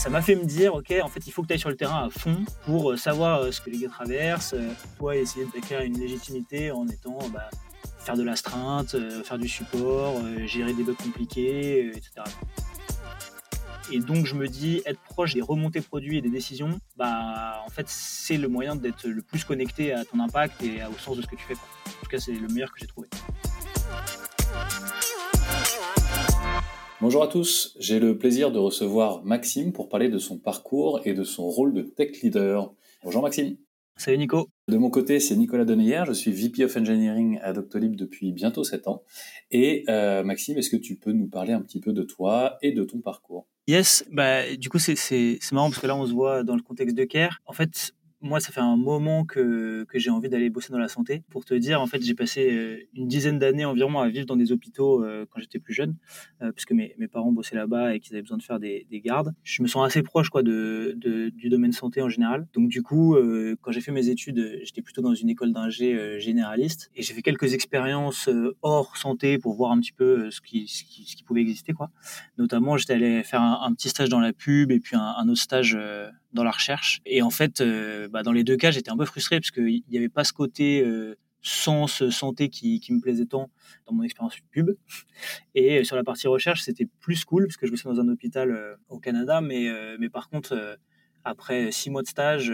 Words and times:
ça 0.00 0.08
m'a 0.08 0.22
fait 0.22 0.34
me 0.34 0.46
dire, 0.46 0.74
ok, 0.74 0.94
en 1.02 1.08
fait, 1.08 1.26
il 1.26 1.30
faut 1.30 1.42
que 1.42 1.48
tu 1.48 1.52
ailles 1.52 1.58
sur 1.58 1.68
le 1.68 1.76
terrain 1.76 2.06
à 2.06 2.08
fond 2.08 2.42
pour 2.64 2.96
savoir 2.96 3.52
ce 3.52 3.60
que 3.60 3.68
les 3.68 3.80
gars 3.80 3.90
traversent, 3.90 4.54
toi 4.96 5.14
essayer 5.14 5.44
d'acquérir 5.54 5.84
une 5.84 6.00
légitimité 6.00 6.70
en 6.70 6.88
étant 6.88 7.18
bah, 7.34 7.50
faire 7.98 8.16
de 8.16 8.22
l'astreinte, 8.22 8.96
faire 9.22 9.36
du 9.36 9.46
support, 9.46 10.14
gérer 10.46 10.72
des 10.72 10.84
bugs 10.84 10.94
compliqués, 10.94 11.88
etc. 11.88 12.12
Et 13.92 13.98
donc 13.98 14.24
je 14.24 14.34
me 14.36 14.48
dis, 14.48 14.80
être 14.86 15.00
proche 15.00 15.34
des 15.34 15.42
remontées 15.42 15.82
produits 15.82 16.16
et 16.16 16.22
des 16.22 16.30
décisions, 16.30 16.80
bah 16.96 17.62
en 17.66 17.68
fait 17.68 17.86
c'est 17.86 18.38
le 18.38 18.48
moyen 18.48 18.76
d'être 18.76 19.06
le 19.06 19.20
plus 19.20 19.44
connecté 19.44 19.92
à 19.92 20.06
ton 20.06 20.18
impact 20.20 20.62
et 20.62 20.82
au 20.84 20.98
sens 20.98 21.18
de 21.18 21.22
ce 21.22 21.26
que 21.26 21.36
tu 21.36 21.44
fais. 21.44 21.54
En 21.54 22.02
tout 22.04 22.10
cas 22.10 22.18
c'est 22.18 22.32
le 22.32 22.48
meilleur 22.48 22.72
que 22.72 22.80
j'ai 22.80 22.86
trouvé. 22.86 23.08
Bonjour 27.02 27.22
à 27.22 27.28
tous, 27.28 27.74
j'ai 27.80 27.98
le 27.98 28.18
plaisir 28.18 28.52
de 28.52 28.58
recevoir 28.58 29.24
Maxime 29.24 29.72
pour 29.72 29.88
parler 29.88 30.10
de 30.10 30.18
son 30.18 30.36
parcours 30.36 31.00
et 31.06 31.14
de 31.14 31.24
son 31.24 31.48
rôle 31.48 31.72
de 31.72 31.80
tech 31.80 32.20
leader. 32.22 32.74
Bonjour 33.02 33.22
Maxime. 33.22 33.56
Salut 33.96 34.18
Nico. 34.18 34.50
De 34.68 34.76
mon 34.76 34.90
côté, 34.90 35.18
c'est 35.18 35.34
Nicolas 35.34 35.64
Deneyer, 35.64 36.02
je 36.06 36.12
suis 36.12 36.30
VP 36.30 36.62
of 36.62 36.76
Engineering 36.76 37.38
à 37.42 37.54
Doctolib 37.54 37.96
depuis 37.96 38.32
bientôt 38.32 38.64
7 38.64 38.86
ans. 38.86 39.02
Et 39.50 39.84
euh, 39.88 40.22
Maxime, 40.24 40.58
est-ce 40.58 40.68
que 40.68 40.76
tu 40.76 40.96
peux 40.96 41.12
nous 41.12 41.26
parler 41.26 41.54
un 41.54 41.62
petit 41.62 41.80
peu 41.80 41.94
de 41.94 42.02
toi 42.02 42.58
et 42.60 42.72
de 42.72 42.84
ton 42.84 42.98
parcours? 42.98 43.46
Yes, 43.66 44.04
bah, 44.10 44.54
du 44.56 44.68
coup 44.68 44.78
c'est 44.78 45.38
marrant 45.52 45.70
parce 45.70 45.80
que 45.80 45.86
là 45.86 45.96
on 45.96 46.06
se 46.06 46.12
voit 46.12 46.42
dans 46.42 46.54
le 46.54 46.62
contexte 46.62 46.94
de 46.94 47.04
Care. 47.04 47.40
En 47.46 47.54
fait, 47.54 47.92
moi, 48.22 48.40
ça 48.40 48.52
fait 48.52 48.60
un 48.60 48.76
moment 48.76 49.24
que, 49.24 49.84
que 49.88 49.98
j'ai 49.98 50.10
envie 50.10 50.28
d'aller 50.28 50.50
bosser 50.50 50.72
dans 50.72 50.78
la 50.78 50.88
santé. 50.88 51.22
Pour 51.30 51.44
te 51.44 51.54
dire, 51.54 51.80
en 51.80 51.86
fait, 51.86 52.02
j'ai 52.02 52.14
passé 52.14 52.50
euh, 52.52 52.78
une 52.94 53.08
dizaine 53.08 53.38
d'années 53.38 53.64
environ 53.64 53.98
à 53.98 54.08
vivre 54.08 54.26
dans 54.26 54.36
des 54.36 54.52
hôpitaux 54.52 55.02
euh, 55.02 55.26
quand 55.30 55.40
j'étais 55.40 55.58
plus 55.58 55.72
jeune, 55.72 55.96
euh, 56.42 56.52
puisque 56.52 56.72
mes, 56.72 56.94
mes 56.98 57.08
parents 57.08 57.32
bossaient 57.32 57.56
là-bas 57.56 57.94
et 57.94 58.00
qu'ils 58.00 58.14
avaient 58.14 58.22
besoin 58.22 58.36
de 58.36 58.42
faire 58.42 58.60
des, 58.60 58.86
des, 58.90 59.00
gardes. 59.00 59.32
Je 59.42 59.62
me 59.62 59.68
sens 59.68 59.86
assez 59.86 60.02
proche 60.02 60.28
quoi, 60.28 60.42
de, 60.42 60.94
de, 60.96 61.30
du 61.30 61.48
domaine 61.48 61.72
santé 61.72 62.02
en 62.02 62.10
général. 62.10 62.46
Donc, 62.52 62.68
du 62.68 62.82
coup, 62.82 63.16
quand 63.62 63.72
j'ai 63.72 63.80
fait 63.80 63.92
mes 63.92 64.08
études, 64.08 64.60
j'étais 64.62 64.82
plutôt 64.82 65.00
dans 65.00 65.14
une 65.14 65.30
école 65.30 65.52
d'ingé 65.52 66.20
généraliste 66.20 66.90
et 66.94 67.02
j'ai 67.02 67.14
fait 67.14 67.22
quelques 67.22 67.54
expériences 67.54 68.28
hors 68.62 68.96
santé 68.96 69.38
pour 69.38 69.54
voir 69.54 69.72
un 69.72 69.80
petit 69.80 69.92
peu 69.92 70.30
ce 70.30 70.40
qui, 70.40 70.68
ce 70.68 70.84
qui, 70.84 71.04
ce 71.04 71.16
qui 71.16 71.24
pouvait 71.24 71.40
exister. 71.40 71.72
Quoi. 71.72 71.90
Notamment, 72.36 72.76
j'étais 72.76 72.94
allé 72.94 73.22
faire 73.22 73.40
un, 73.40 73.72
petit 73.72 73.88
stage 73.88 74.08
dans 74.08 74.20
la 74.20 74.32
pub 74.32 74.70
et 74.70 74.80
puis 74.80 74.96
un, 74.96 75.14
un 75.16 75.28
autre 75.28 75.40
stage 75.40 75.78
dans 76.32 76.44
la 76.44 76.50
recherche. 76.50 77.00
Et 77.06 77.22
en 77.22 77.30
fait, 77.30 77.60
euh, 77.60 78.08
bah, 78.08 78.22
dans 78.22 78.32
les 78.32 78.44
deux 78.44 78.56
cas, 78.56 78.70
j'étais 78.70 78.90
un 78.90 78.96
peu 78.96 79.04
frustré 79.04 79.40
parce 79.40 79.50
qu'il 79.50 79.82
n'y 79.88 79.98
avait 79.98 80.08
pas 80.08 80.24
ce 80.24 80.32
côté 80.32 80.82
euh, 80.82 81.16
sens 81.42 82.08
santé 82.10 82.48
qui, 82.48 82.80
qui, 82.80 82.92
me 82.92 83.00
plaisait 83.00 83.26
tant 83.26 83.50
dans 83.86 83.94
mon 83.94 84.02
expérience 84.02 84.36
pub. 84.50 84.70
Et 85.54 85.78
euh, 85.78 85.84
sur 85.84 85.96
la 85.96 86.04
partie 86.04 86.28
recherche, 86.28 86.62
c'était 86.62 86.86
plus 87.00 87.24
cool 87.24 87.46
parce 87.46 87.56
que 87.56 87.66
je 87.66 87.72
bossais 87.72 87.88
dans 87.88 88.00
un 88.00 88.08
hôpital 88.08 88.78
au 88.88 88.98
Canada, 88.98 89.40
mais, 89.40 89.68
mais 89.98 90.08
par 90.08 90.28
contre, 90.28 90.78
après 91.24 91.72
six 91.72 91.90
mois 91.90 92.02
de 92.02 92.08
stage, 92.08 92.52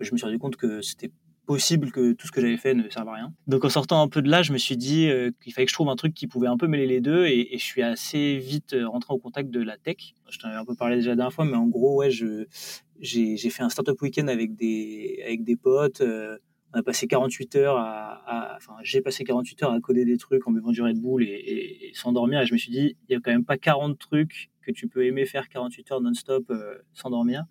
je 0.00 0.12
me 0.12 0.16
suis 0.16 0.24
rendu 0.24 0.38
compte 0.38 0.56
que 0.56 0.80
c'était 0.82 1.10
possible 1.46 1.90
que 1.90 2.12
tout 2.12 2.26
ce 2.26 2.32
que 2.32 2.40
j'avais 2.40 2.56
fait 2.56 2.74
ne 2.74 2.88
serve 2.88 3.08
à 3.08 3.14
rien. 3.14 3.32
Donc 3.46 3.64
en 3.64 3.68
sortant 3.68 4.02
un 4.02 4.08
peu 4.08 4.22
de 4.22 4.30
là, 4.30 4.42
je 4.42 4.52
me 4.52 4.58
suis 4.58 4.76
dit 4.76 5.08
euh, 5.08 5.30
qu'il 5.42 5.52
fallait 5.52 5.66
que 5.66 5.70
je 5.70 5.74
trouve 5.74 5.88
un 5.88 5.96
truc 5.96 6.14
qui 6.14 6.26
pouvait 6.26 6.46
un 6.46 6.56
peu 6.56 6.66
mêler 6.66 6.86
les 6.86 7.00
deux 7.00 7.26
et, 7.26 7.48
je 7.52 7.64
suis 7.64 7.82
assez 7.82 8.38
vite 8.38 8.74
euh, 8.74 8.88
rentré 8.88 9.12
au 9.12 9.18
contact 9.18 9.50
de 9.50 9.62
la 9.62 9.76
tech. 9.76 10.14
Je 10.30 10.38
t'en 10.38 10.48
avais 10.48 10.56
un 10.56 10.64
peu 10.64 10.74
parlé 10.74 10.96
déjà 10.96 11.10
la 11.10 11.16
dernière 11.16 11.32
fois, 11.32 11.44
mais 11.44 11.56
en 11.56 11.66
gros, 11.66 11.96
ouais, 11.96 12.10
j'ai, 12.10 13.36
fait 13.50 13.62
un 13.62 13.68
startup 13.68 14.00
week-end 14.00 14.28
avec 14.28 14.54
des, 14.54 15.22
avec 15.24 15.44
des 15.44 15.56
potes. 15.56 16.00
Euh, 16.00 16.38
on 16.74 16.78
a 16.78 16.82
passé 16.82 17.06
48 17.06 17.56
heures 17.56 17.76
à, 17.76 18.54
enfin, 18.56 18.74
j'ai 18.82 19.02
passé 19.02 19.24
48 19.24 19.62
heures 19.64 19.72
à 19.72 19.80
coder 19.80 20.06
des 20.06 20.16
trucs 20.16 20.46
en 20.46 20.52
buvant 20.52 20.70
du 20.70 20.80
Red 20.80 20.98
Bull 20.98 21.22
et, 21.22 21.28
et 21.28 21.92
s'endormir. 21.94 22.40
Et 22.40 22.46
je 22.46 22.54
me 22.54 22.58
suis 22.58 22.70
dit, 22.70 22.96
il 23.08 23.12
y 23.12 23.16
a 23.16 23.20
quand 23.20 23.30
même 23.30 23.44
pas 23.44 23.58
40 23.58 23.98
trucs 23.98 24.51
que 24.62 24.70
tu 24.70 24.88
peux 24.88 25.04
aimer 25.04 25.26
faire 25.26 25.48
48 25.48 25.92
heures 25.92 26.00
non-stop 26.00 26.44
euh, 26.50 26.78
sans 26.92 27.10
dormir. 27.10 27.44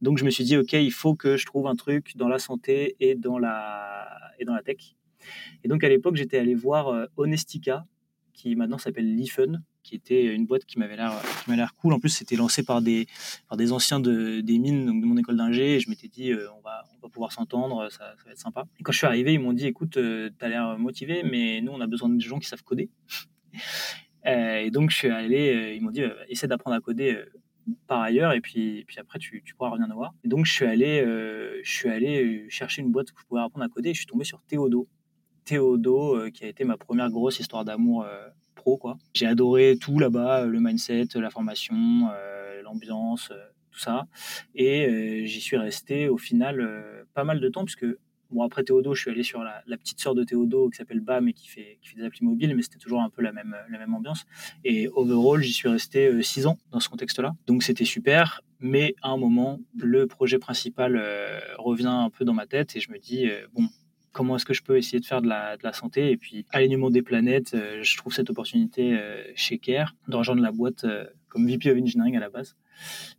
Donc 0.00 0.18
je 0.18 0.24
me 0.24 0.30
suis 0.30 0.44
dit, 0.44 0.56
OK, 0.56 0.72
il 0.72 0.92
faut 0.92 1.14
que 1.14 1.36
je 1.36 1.46
trouve 1.46 1.66
un 1.66 1.76
truc 1.76 2.16
dans 2.16 2.28
la 2.28 2.38
santé 2.38 2.96
et 3.00 3.14
dans 3.14 3.38
la, 3.38 4.08
et 4.38 4.44
dans 4.44 4.54
la 4.54 4.62
tech. 4.62 4.96
Et 5.62 5.68
donc 5.68 5.84
à 5.84 5.88
l'époque, 5.88 6.16
j'étais 6.16 6.38
allé 6.38 6.54
voir 6.54 6.88
euh, 6.88 7.06
Honestica, 7.16 7.86
qui 8.32 8.56
maintenant 8.56 8.78
s'appelle 8.78 9.14
Lifen, 9.14 9.62
qui 9.84 9.94
était 9.94 10.34
une 10.34 10.44
boîte 10.44 10.64
qui 10.64 10.78
m'avait 10.78 10.96
l'air 10.96 11.74
cool. 11.76 11.92
En 11.92 12.00
plus, 12.00 12.08
c'était 12.08 12.36
lancé 12.36 12.64
par 12.64 12.82
des 12.82 13.06
par 13.48 13.56
des 13.56 13.70
anciens 13.70 14.00
de 14.00 14.40
des 14.40 14.58
mines 14.58 14.86
donc 14.86 15.00
de 15.00 15.06
mon 15.06 15.16
école 15.16 15.36
d'ingé. 15.36 15.76
Et 15.76 15.80
je 15.80 15.88
m'étais 15.88 16.08
dit, 16.08 16.32
euh, 16.32 16.48
on 16.58 16.60
va 16.60 16.82
on 16.96 17.06
va 17.06 17.08
pouvoir 17.08 17.30
s'entendre, 17.30 17.88
ça, 17.90 18.14
ça, 18.16 18.24
va 18.24 18.32
être 18.32 18.38
sympa. 18.38 18.64
Et 18.80 18.82
quand 18.82 18.92
je 18.92 18.98
suis 18.98 19.06
arrivé, 19.06 19.34
ils 19.34 19.40
m'ont 19.40 19.52
dit, 19.52 19.66
écoute, 19.66 19.92
tu 19.92 20.00
as 20.44 20.48
l'air 20.48 20.78
motivé, 20.78 21.22
mais 21.22 21.60
nous, 21.60 21.72
on 21.72 21.80
a 21.80 21.86
besoin 21.86 22.08
de 22.08 22.20
gens 22.20 22.38
qui 22.38 22.48
savent 22.48 22.64
coder. 22.64 22.90
Euh, 24.26 24.56
et 24.58 24.70
donc, 24.70 24.90
je 24.90 24.96
suis 24.96 25.08
allé, 25.08 25.54
euh, 25.54 25.74
ils 25.74 25.82
m'ont 25.82 25.90
dit, 25.90 26.02
euh, 26.02 26.14
essaie 26.28 26.46
d'apprendre 26.46 26.76
à 26.76 26.80
coder 26.80 27.18
par 27.86 28.02
ailleurs 28.02 28.32
et 28.32 28.42
puis, 28.42 28.84
puis 28.86 28.98
après 28.98 29.18
tu, 29.18 29.42
pourras 29.56 29.70
revenir 29.70 29.88
nous 29.88 29.94
voir. 29.94 30.12
Et 30.22 30.28
donc 30.28 30.44
je 30.44 30.52
suis 30.52 30.66
allé, 30.66 31.02
je 31.62 31.70
suis 31.70 31.88
allé 31.88 32.44
chercher 32.50 32.82
une 32.82 32.92
boîte 32.92 33.10
où 33.10 33.14
je 33.18 33.24
pouvais 33.24 33.40
apprendre 33.40 33.64
à 33.64 33.70
coder 33.70 33.88
et 33.88 33.94
je 33.94 34.00
suis 34.00 34.06
tombé 34.06 34.24
sur 34.24 34.42
Théodo. 34.42 34.86
Théodo 35.46 36.30
qui 36.30 36.44
a 36.44 36.48
été 36.48 36.64
ma 36.64 36.76
première 36.76 37.08
grosse 37.08 37.40
histoire 37.40 37.64
d'amour 37.64 38.06
pro 38.54 38.76
quoi. 38.76 38.98
J'ai 39.14 39.24
adoré 39.24 39.78
tout 39.80 39.98
là-bas, 39.98 40.44
le 40.44 40.60
mindset, 40.60 41.06
la 41.14 41.30
formation, 41.30 41.74
l'ambiance, 42.62 43.32
tout 43.70 43.80
ça. 43.80 44.06
Et 44.54 45.24
j'y 45.26 45.40
suis 45.40 45.56
resté 45.56 46.10
au 46.10 46.18
final 46.18 47.06
pas 47.14 47.24
mal 47.24 47.40
de 47.40 47.48
temps 47.48 47.64
puisque 47.64 47.86
Bon, 48.30 48.42
après 48.42 48.64
Théodo, 48.64 48.94
je 48.94 49.00
suis 49.00 49.10
allé 49.10 49.22
sur 49.22 49.42
la, 49.42 49.76
petite 49.76 50.00
sœur 50.00 50.14
de 50.14 50.24
Théodo 50.24 50.68
qui 50.70 50.76
s'appelle 50.76 51.00
BAM 51.00 51.28
et 51.28 51.32
qui 51.32 51.48
fait, 51.48 51.78
qui 51.80 51.88
fait 51.88 51.96
des 51.96 52.04
applis 52.04 52.24
mobiles, 52.24 52.54
mais 52.54 52.62
c'était 52.62 52.78
toujours 52.78 53.02
un 53.02 53.10
peu 53.10 53.22
la 53.22 53.32
même, 53.32 53.56
la 53.70 53.78
même 53.78 53.94
ambiance. 53.94 54.24
Et 54.64 54.88
overall, 54.88 55.42
j'y 55.42 55.52
suis 55.52 55.68
resté 55.68 56.06
euh, 56.06 56.22
six 56.22 56.46
ans 56.46 56.58
dans 56.72 56.80
ce 56.80 56.88
contexte-là. 56.88 57.34
Donc 57.46 57.62
c'était 57.62 57.84
super, 57.84 58.40
mais 58.60 58.94
à 59.02 59.10
un 59.10 59.16
moment, 59.16 59.60
le 59.76 60.06
projet 60.06 60.38
principal 60.38 60.96
euh, 60.96 61.38
revient 61.58 61.86
un 61.86 62.10
peu 62.10 62.24
dans 62.24 62.34
ma 62.34 62.46
tête 62.46 62.74
et 62.76 62.80
je 62.80 62.90
me 62.90 62.98
dis, 62.98 63.28
euh, 63.28 63.46
bon, 63.52 63.68
comment 64.12 64.36
est-ce 64.36 64.44
que 64.44 64.54
je 64.54 64.62
peux 64.62 64.76
essayer 64.76 65.00
de 65.00 65.06
faire 65.06 65.22
de 65.22 65.28
la, 65.28 65.56
de 65.56 65.62
la 65.62 65.72
santé 65.72 66.10
Et 66.10 66.16
puis, 66.16 66.46
alignement 66.50 66.90
des 66.90 67.02
planètes, 67.02 67.56
je 67.82 67.96
trouve 67.96 68.12
cette 68.12 68.30
opportunité 68.30 68.96
chez 69.34 69.58
Care 69.58 69.96
de 70.06 70.14
rejoindre 70.14 70.40
la 70.40 70.52
boîte 70.52 70.86
comme 71.34 71.48
VP 71.48 71.68
of 71.72 71.78
Engineering 71.78 72.16
à 72.16 72.20
la 72.20 72.30
base. 72.30 72.54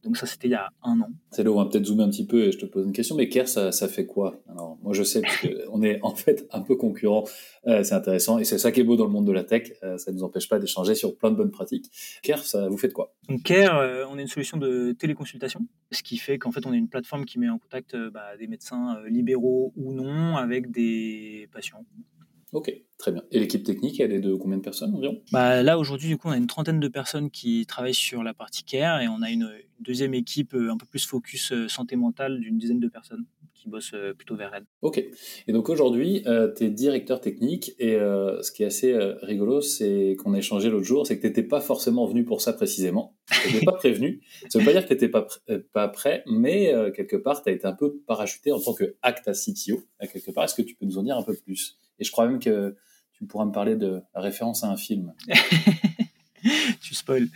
Donc 0.03 0.15
ça, 0.15 0.25
c'était 0.25 0.47
il 0.47 0.51
y 0.51 0.55
a 0.55 0.69
un 0.83 1.01
an. 1.01 1.09
C'est 1.31 1.43
là 1.43 1.51
où 1.51 1.55
on 1.55 1.63
va 1.63 1.69
peut-être 1.69 1.85
zoomer 1.85 2.03
un 2.03 2.09
petit 2.09 2.25
peu 2.25 2.45
et 2.45 2.51
je 2.53 2.57
te 2.57 2.65
pose 2.65 2.85
une 2.85 2.93
question. 2.93 3.15
Mais 3.15 3.27
Care, 3.27 3.47
ça, 3.47 3.73
ça 3.73 3.89
fait 3.89 4.05
quoi? 4.05 4.41
Alors, 4.49 4.77
moi, 4.81 4.93
je 4.93 5.03
sais 5.03 5.21
qu'on 5.21 5.83
est 5.83 5.99
en 6.01 6.15
fait 6.15 6.47
un 6.51 6.61
peu 6.61 6.77
concurrents. 6.77 7.25
Euh, 7.67 7.83
c'est 7.83 7.93
intéressant 7.93 8.39
et 8.39 8.45
c'est 8.45 8.57
ça 8.57 8.71
qui 8.71 8.79
est 8.79 8.83
beau 8.85 8.95
dans 8.95 9.03
le 9.03 9.11
monde 9.11 9.27
de 9.27 9.33
la 9.33 9.43
tech. 9.43 9.73
Euh, 9.83 9.97
ça 9.97 10.11
ne 10.11 10.17
nous 10.17 10.23
empêche 10.23 10.47
pas 10.47 10.59
d'échanger 10.59 10.95
sur 10.95 11.17
plein 11.17 11.29
de 11.29 11.35
bonnes 11.35 11.51
pratiques. 11.51 11.91
Care, 12.23 12.39
ça 12.39 12.69
vous 12.69 12.77
fait 12.77 12.87
de 12.87 12.93
quoi? 12.93 13.13
Donc 13.27 13.43
Care, 13.43 13.77
euh, 13.77 14.05
on 14.09 14.17
est 14.17 14.21
une 14.21 14.27
solution 14.29 14.57
de 14.57 14.93
téléconsultation, 14.97 15.59
ce 15.91 16.01
qui 16.01 16.15
fait 16.15 16.37
qu'en 16.37 16.51
fait, 16.51 16.65
on 16.65 16.73
est 16.73 16.77
une 16.77 16.89
plateforme 16.89 17.25
qui 17.25 17.37
met 17.37 17.49
en 17.49 17.59
contact 17.59 17.97
bah, 18.13 18.37
des 18.39 18.47
médecins 18.47 18.97
libéraux 19.09 19.73
ou 19.75 19.91
non 19.91 20.37
avec 20.37 20.71
des 20.71 21.49
patients 21.51 21.83
Ok, 22.55 22.73
très 22.97 23.11
bien. 23.11 23.21
Et 23.31 23.39
l'équipe 23.39 23.65
technique, 23.65 23.99
elle 23.99 24.13
est 24.13 24.21
de 24.21 24.33
combien 24.33 24.57
de 24.57 24.63
personnes 24.63 24.95
environ? 24.95 25.21
Bah, 25.33 25.61
Là, 25.61 25.77
aujourd'hui, 25.77 26.07
du 26.07 26.17
coup, 26.17 26.29
on 26.29 26.31
a 26.31 26.37
une 26.37 26.47
trentaine 26.47 26.79
de 26.79 26.87
personnes 26.87 27.29
qui 27.29 27.65
travaillent 27.65 27.93
sur 27.93 28.23
la 28.23 28.33
partie 28.33 28.63
care 28.63 29.01
et 29.01 29.09
on 29.09 29.21
a 29.21 29.29
une, 29.29 29.51
deuxième 29.81 30.13
équipe 30.13 30.53
euh, 30.53 30.71
un 30.71 30.77
peu 30.77 30.85
plus 30.85 31.05
focus 31.05 31.51
euh, 31.51 31.67
santé 31.67 31.97
mentale 31.97 32.39
d'une 32.39 32.57
dizaine 32.57 32.79
de 32.79 32.87
personnes 32.87 33.25
qui 33.53 33.67
bossent 33.67 33.93
euh, 33.93 34.13
plutôt 34.13 34.37
vers 34.37 34.53
elle. 34.53 34.63
Ok. 34.83 35.03
Et 35.47 35.51
donc 35.51 35.67
aujourd'hui, 35.67 36.23
tu 36.55 36.63
es 36.63 36.69
directeur 36.69 37.19
technique 37.19 37.73
et 37.77 37.95
ce 37.95 38.51
qui 38.53 38.63
est 38.63 38.67
assez 38.67 38.97
rigolo, 39.21 39.59
c'est 39.59 40.15
qu'on 40.23 40.33
a 40.33 40.37
échangé 40.37 40.69
l'autre 40.69 40.85
jour, 40.85 41.05
c'est 41.05 41.17
que 41.17 41.21
tu 41.21 41.27
n'étais 41.27 41.43
pas 41.43 41.59
forcément 41.59 42.05
venu 42.05 42.23
pour 42.23 42.39
ça 42.39 42.53
précisément. 42.53 43.17
Tu 43.43 43.51
n'étais 43.51 43.65
pas 43.65 43.73
prévenu. 43.73 44.21
Ça 44.47 44.59
ne 44.59 44.63
veut 44.63 44.71
pas 44.71 44.79
dire 44.79 44.83
que 44.83 44.87
tu 44.87 44.93
n'étais 44.93 45.09
pas, 45.09 45.27
pas 45.73 45.89
prêt, 45.89 46.23
mais 46.25 46.73
quelque 46.95 47.17
part, 47.17 47.43
tu 47.43 47.49
as 47.49 47.51
été 47.51 47.67
un 47.67 47.73
peu 47.73 47.97
parachuté 48.07 48.53
en 48.53 48.61
tant 48.61 48.73
que 48.73 48.95
acta 49.01 49.33
CTO. 49.33 49.83
À 49.99 50.07
quelque 50.07 50.31
part, 50.31 50.45
est-ce 50.45 50.55
que 50.55 50.61
tu 50.61 50.75
peux 50.75 50.85
nous 50.85 50.97
en 50.97 51.03
dire 51.03 51.17
un 51.17 51.23
peu 51.23 51.35
plus? 51.35 51.77
Et 51.99 52.03
je 52.03 52.11
crois 52.11 52.27
même 52.27 52.39
que 52.39 52.75
tu 53.13 53.25
pourras 53.25 53.45
me 53.45 53.51
parler 53.51 53.75
de 53.75 54.01
référence 54.13 54.63
à 54.63 54.67
un 54.67 54.77
film. 54.77 55.13
tu 56.81 56.93
spoil. 56.93 57.27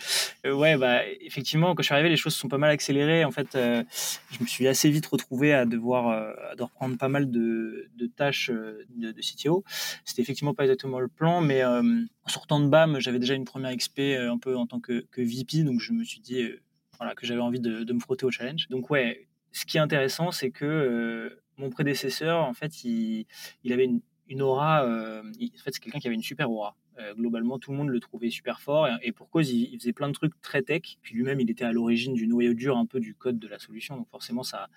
Euh, 0.46 0.54
ouais, 0.54 0.78
bah, 0.78 1.02
effectivement, 1.22 1.74
quand 1.74 1.82
je 1.82 1.88
suis 1.88 1.94
arrivé, 1.94 2.10
les 2.10 2.18
choses 2.18 2.34
se 2.34 2.40
sont 2.40 2.48
pas 2.48 2.58
mal 2.58 2.70
accélérées. 2.70 3.26
En 3.26 3.32
fait, 3.32 3.56
euh, 3.56 3.84
je 4.32 4.42
me 4.42 4.48
suis 4.48 4.68
assez 4.68 4.90
vite 4.90 5.06
retrouvé 5.06 5.54
à 5.54 5.66
devoir, 5.66 6.10
euh, 6.10 6.34
à 6.58 6.64
reprendre 6.64 6.98
pas 6.98 7.10
mal 7.10 7.32
de, 7.32 7.90
de 7.96 8.08
tâches 8.08 8.50
de, 8.50 9.12
de, 9.12 9.22
CTO. 9.22 9.64
C'était 10.06 10.22
effectivement 10.22 10.54
pas 10.54 10.64
exactement 10.64 11.00
le 11.00 11.08
plan, 11.08 11.42
mais 11.42 11.64
en 11.64 12.08
sortant 12.28 12.60
de 12.60 12.68
BAM, 12.68 13.00
j'avais 13.00 13.20
déjà 13.20 13.34
une 13.34 13.46
première 13.46 13.76
XP 13.76 14.00
un 14.20 14.38
peu 14.38 14.56
en 14.56 14.68
tant 14.68 14.80
que, 14.80 15.06
que 15.12 15.22
VP, 15.22 15.64
donc 15.64 15.80
je 15.80 15.94
me 15.94 16.04
suis 16.04 16.20
dit 16.20 16.50
voilà, 16.98 17.16
que 17.16 17.26
j'avais 17.26 17.42
envie 17.42 17.60
de, 17.60 17.84
de, 17.84 17.94
me 17.94 18.00
frotter 18.00 18.26
au 18.26 18.32
challenge. 18.32 18.68
Donc, 18.70 18.90
ouais, 18.90 19.28
ce 19.52 19.66
qui 19.66 19.78
est 19.78 19.80
intéressant, 19.80 20.32
c'est 20.32 20.52
que 20.52 21.40
mon 21.58 21.70
prédécesseur, 21.70 22.44
en 22.44 22.54
fait, 22.54 22.84
il, 22.84 23.26
il 23.64 23.74
avait 23.74 23.86
une, 23.86 24.02
une 24.30 24.42
aura. 24.42 24.86
Euh, 24.86 25.22
en 25.22 25.64
fait, 25.64 25.72
c'est 25.74 25.80
quelqu'un 25.80 26.00
qui 26.00 26.08
avait 26.08 26.16
une 26.16 26.24
super 26.24 26.50
aura. 26.50 26.76
Euh, 27.00 27.14
globalement, 27.16 27.60
tout 27.60 27.72
le 27.72 27.78
monde 27.78 27.90
le 27.90 28.00
trouvait 28.00 28.30
super 28.30 28.62
fort 28.62 28.88
et, 29.02 29.12
pour 29.12 29.30
cause, 29.30 29.52
il, 29.52 29.78
faisait 29.80 29.94
plein 29.94 30.08
de 30.08 30.14
trucs 30.14 30.40
très 30.42 30.62
tech. 30.62 30.98
Puis 31.02 31.16
lui-même, 31.16 31.40
il 31.40 31.50
était 31.50 31.66
à 31.66 31.72
l'origine 31.72 32.14
du 32.14 32.28
noyau 32.28 32.54
dur 32.54 32.78
un 32.78 32.86
peu 32.86 33.00
du 33.00 33.16
code 33.16 33.40
de 33.40 33.48
la 33.48 33.58
solution. 33.58 33.98
Donc 33.98 34.10
forcément, 34.10 34.44
ça, 34.44 34.68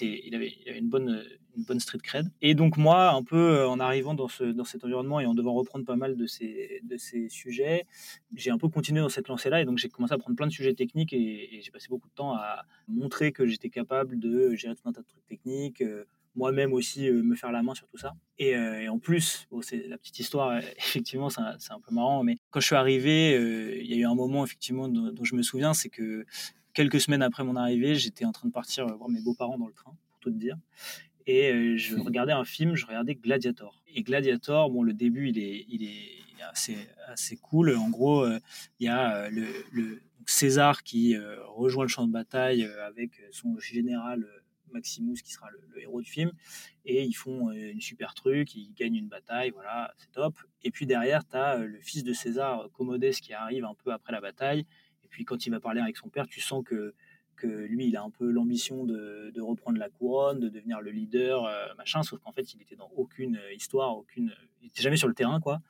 il, 0.00 0.34
avait, 0.34 0.52
une, 0.76 0.88
bonne, 0.88 1.24
une 1.56 1.62
bonne 1.62 1.80
street 1.80 1.98
cred. 2.02 2.26
Et 2.42 2.54
donc 2.54 2.76
moi, 2.76 3.12
un 3.12 3.22
peu 3.22 3.66
en 3.66 3.78
arrivant 3.78 4.14
dans, 4.14 4.28
ce, 4.28 4.44
dans 4.44 4.64
cet 4.64 4.84
environnement 4.84 5.20
et 5.20 5.26
en 5.26 5.34
devant 5.34 5.54
reprendre 5.54 5.84
pas 5.84 5.96
mal 5.96 6.16
de 6.16 6.26
ces, 6.26 6.80
de 6.82 6.96
ces 6.96 7.28
sujets, 7.28 7.86
j'ai 8.34 8.50
un 8.50 8.58
peu 8.58 8.68
continué 8.68 9.00
dans 9.00 9.08
cette 9.08 9.28
lancée-là. 9.28 9.62
Et 9.62 9.64
donc 9.64 9.78
j'ai 9.78 9.88
commencé 9.88 10.12
à 10.12 10.18
prendre 10.18 10.36
plein 10.36 10.46
de 10.46 10.52
sujets 10.52 10.74
techniques 10.74 11.12
et, 11.12 11.60
j'ai 11.62 11.70
passé 11.70 11.86
beaucoup 11.88 12.08
de 12.08 12.14
temps 12.14 12.34
à 12.34 12.64
montrer 12.88 13.32
que 13.32 13.46
j'étais 13.46 13.70
capable 13.70 14.18
de 14.18 14.54
gérer 14.54 14.74
tout 14.74 14.88
un 14.88 14.92
tas 14.92 15.02
de 15.02 15.06
trucs 15.06 15.26
techniques, 15.26 15.82
moi-même 16.36 16.72
aussi 16.72 17.10
me 17.10 17.34
faire 17.34 17.52
la 17.52 17.62
main 17.62 17.74
sur 17.74 17.86
tout 17.88 17.98
ça. 17.98 18.14
Et, 18.38 18.56
en 18.88 18.98
plus, 18.98 19.48
c'est 19.62 19.86
la 19.88 19.98
petite 19.98 20.18
histoire, 20.18 20.58
effectivement, 20.78 21.30
c'est 21.30 21.40
un, 21.40 21.80
peu 21.80 21.94
marrant, 21.94 22.22
mais 22.22 22.36
quand 22.50 22.60
je 22.60 22.66
suis 22.66 22.76
arrivé, 22.76 23.32
il 23.80 23.86
y 23.86 23.94
a 23.94 23.96
eu 23.96 24.04
un 24.04 24.14
moment, 24.14 24.44
effectivement, 24.44 24.88
dont, 24.88 25.24
je 25.24 25.34
me 25.34 25.42
souviens, 25.42 25.74
c'est 25.74 25.88
que 25.88 26.24
quelques 26.72 27.00
semaines 27.00 27.22
après 27.22 27.44
mon 27.44 27.56
arrivée, 27.56 27.94
j'étais 27.94 28.24
en 28.24 28.32
train 28.32 28.48
de 28.48 28.52
partir 28.52 28.86
voir 28.86 29.08
mes 29.08 29.20
beaux-parents 29.20 29.58
dans 29.58 29.68
le 29.68 29.72
train, 29.72 29.96
pour 30.10 30.18
tout 30.20 30.30
te 30.30 30.36
dire. 30.36 30.56
Et 31.26 31.78
je 31.78 31.96
regardais 31.96 32.32
un 32.32 32.44
film, 32.44 32.74
je 32.74 32.86
regardais 32.86 33.14
Gladiator. 33.14 33.82
Et 33.94 34.02
Gladiator, 34.02 34.70
bon, 34.70 34.82
le 34.82 34.92
début, 34.92 35.28
il 35.28 35.38
est, 35.38 35.64
il 35.68 35.84
est, 35.84 36.20
assez, 36.50 36.76
assez 37.06 37.36
cool. 37.36 37.74
En 37.74 37.88
gros, 37.88 38.26
il 38.26 38.84
y 38.84 38.88
a 38.88 39.30
le, 39.30 39.46
le 39.72 40.02
César 40.26 40.82
qui 40.82 41.16
rejoint 41.46 41.84
le 41.84 41.88
champ 41.88 42.06
de 42.06 42.12
bataille 42.12 42.68
avec 42.86 43.12
son 43.30 43.58
général 43.58 44.26
Maximus 44.74 45.22
qui 45.22 45.32
sera 45.32 45.48
le, 45.50 45.80
héros 45.80 46.02
du 46.02 46.10
film. 46.10 46.32
Et 46.84 47.04
ils 47.04 47.14
font 47.14 47.48
euh, 47.50 47.72
une 47.72 47.80
super 47.80 48.14
truc, 48.14 48.54
ils 48.54 48.72
gagnent 48.74 48.96
une 48.96 49.08
bataille, 49.08 49.50
voilà, 49.50 49.94
c'est 49.96 50.12
top. 50.12 50.34
Et 50.62 50.70
puis 50.70 50.86
derrière, 50.86 51.26
tu 51.26 51.36
as 51.36 51.58
euh, 51.58 51.66
le 51.66 51.80
fils 51.80 52.04
de 52.04 52.12
César, 52.12 52.68
Commodes, 52.72 53.10
qui 53.10 53.32
arrive 53.32 53.64
un 53.64 53.74
peu 53.74 53.92
après 53.92 54.12
la 54.12 54.20
bataille. 54.20 54.66
Et 55.04 55.08
puis 55.08 55.24
quand 55.24 55.46
il 55.46 55.50
va 55.50 55.60
parler 55.60 55.80
avec 55.80 55.96
son 55.96 56.08
père, 56.08 56.26
tu 56.26 56.40
sens 56.40 56.62
que, 56.64 56.94
que 57.36 57.46
lui, 57.46 57.86
il 57.86 57.96
a 57.96 58.02
un 58.02 58.10
peu 58.10 58.30
l'ambition 58.30 58.84
de, 58.84 59.32
reprendre 59.40 59.78
la 59.78 59.88
couronne, 59.88 60.40
de 60.40 60.48
devenir 60.48 60.80
le 60.80 60.90
leader, 60.90 61.44
euh, 61.44 61.66
machin, 61.78 62.02
sauf 62.02 62.20
qu'en 62.20 62.32
fait, 62.32 62.52
il 62.54 62.62
était 62.62 62.76
dans 62.76 62.90
aucune 62.96 63.40
histoire, 63.54 63.96
aucune, 63.96 64.34
il 64.60 64.68
était 64.68 64.82
jamais 64.82 64.96
sur 64.96 65.08
le 65.08 65.14
terrain, 65.14 65.40
quoi. 65.40 65.60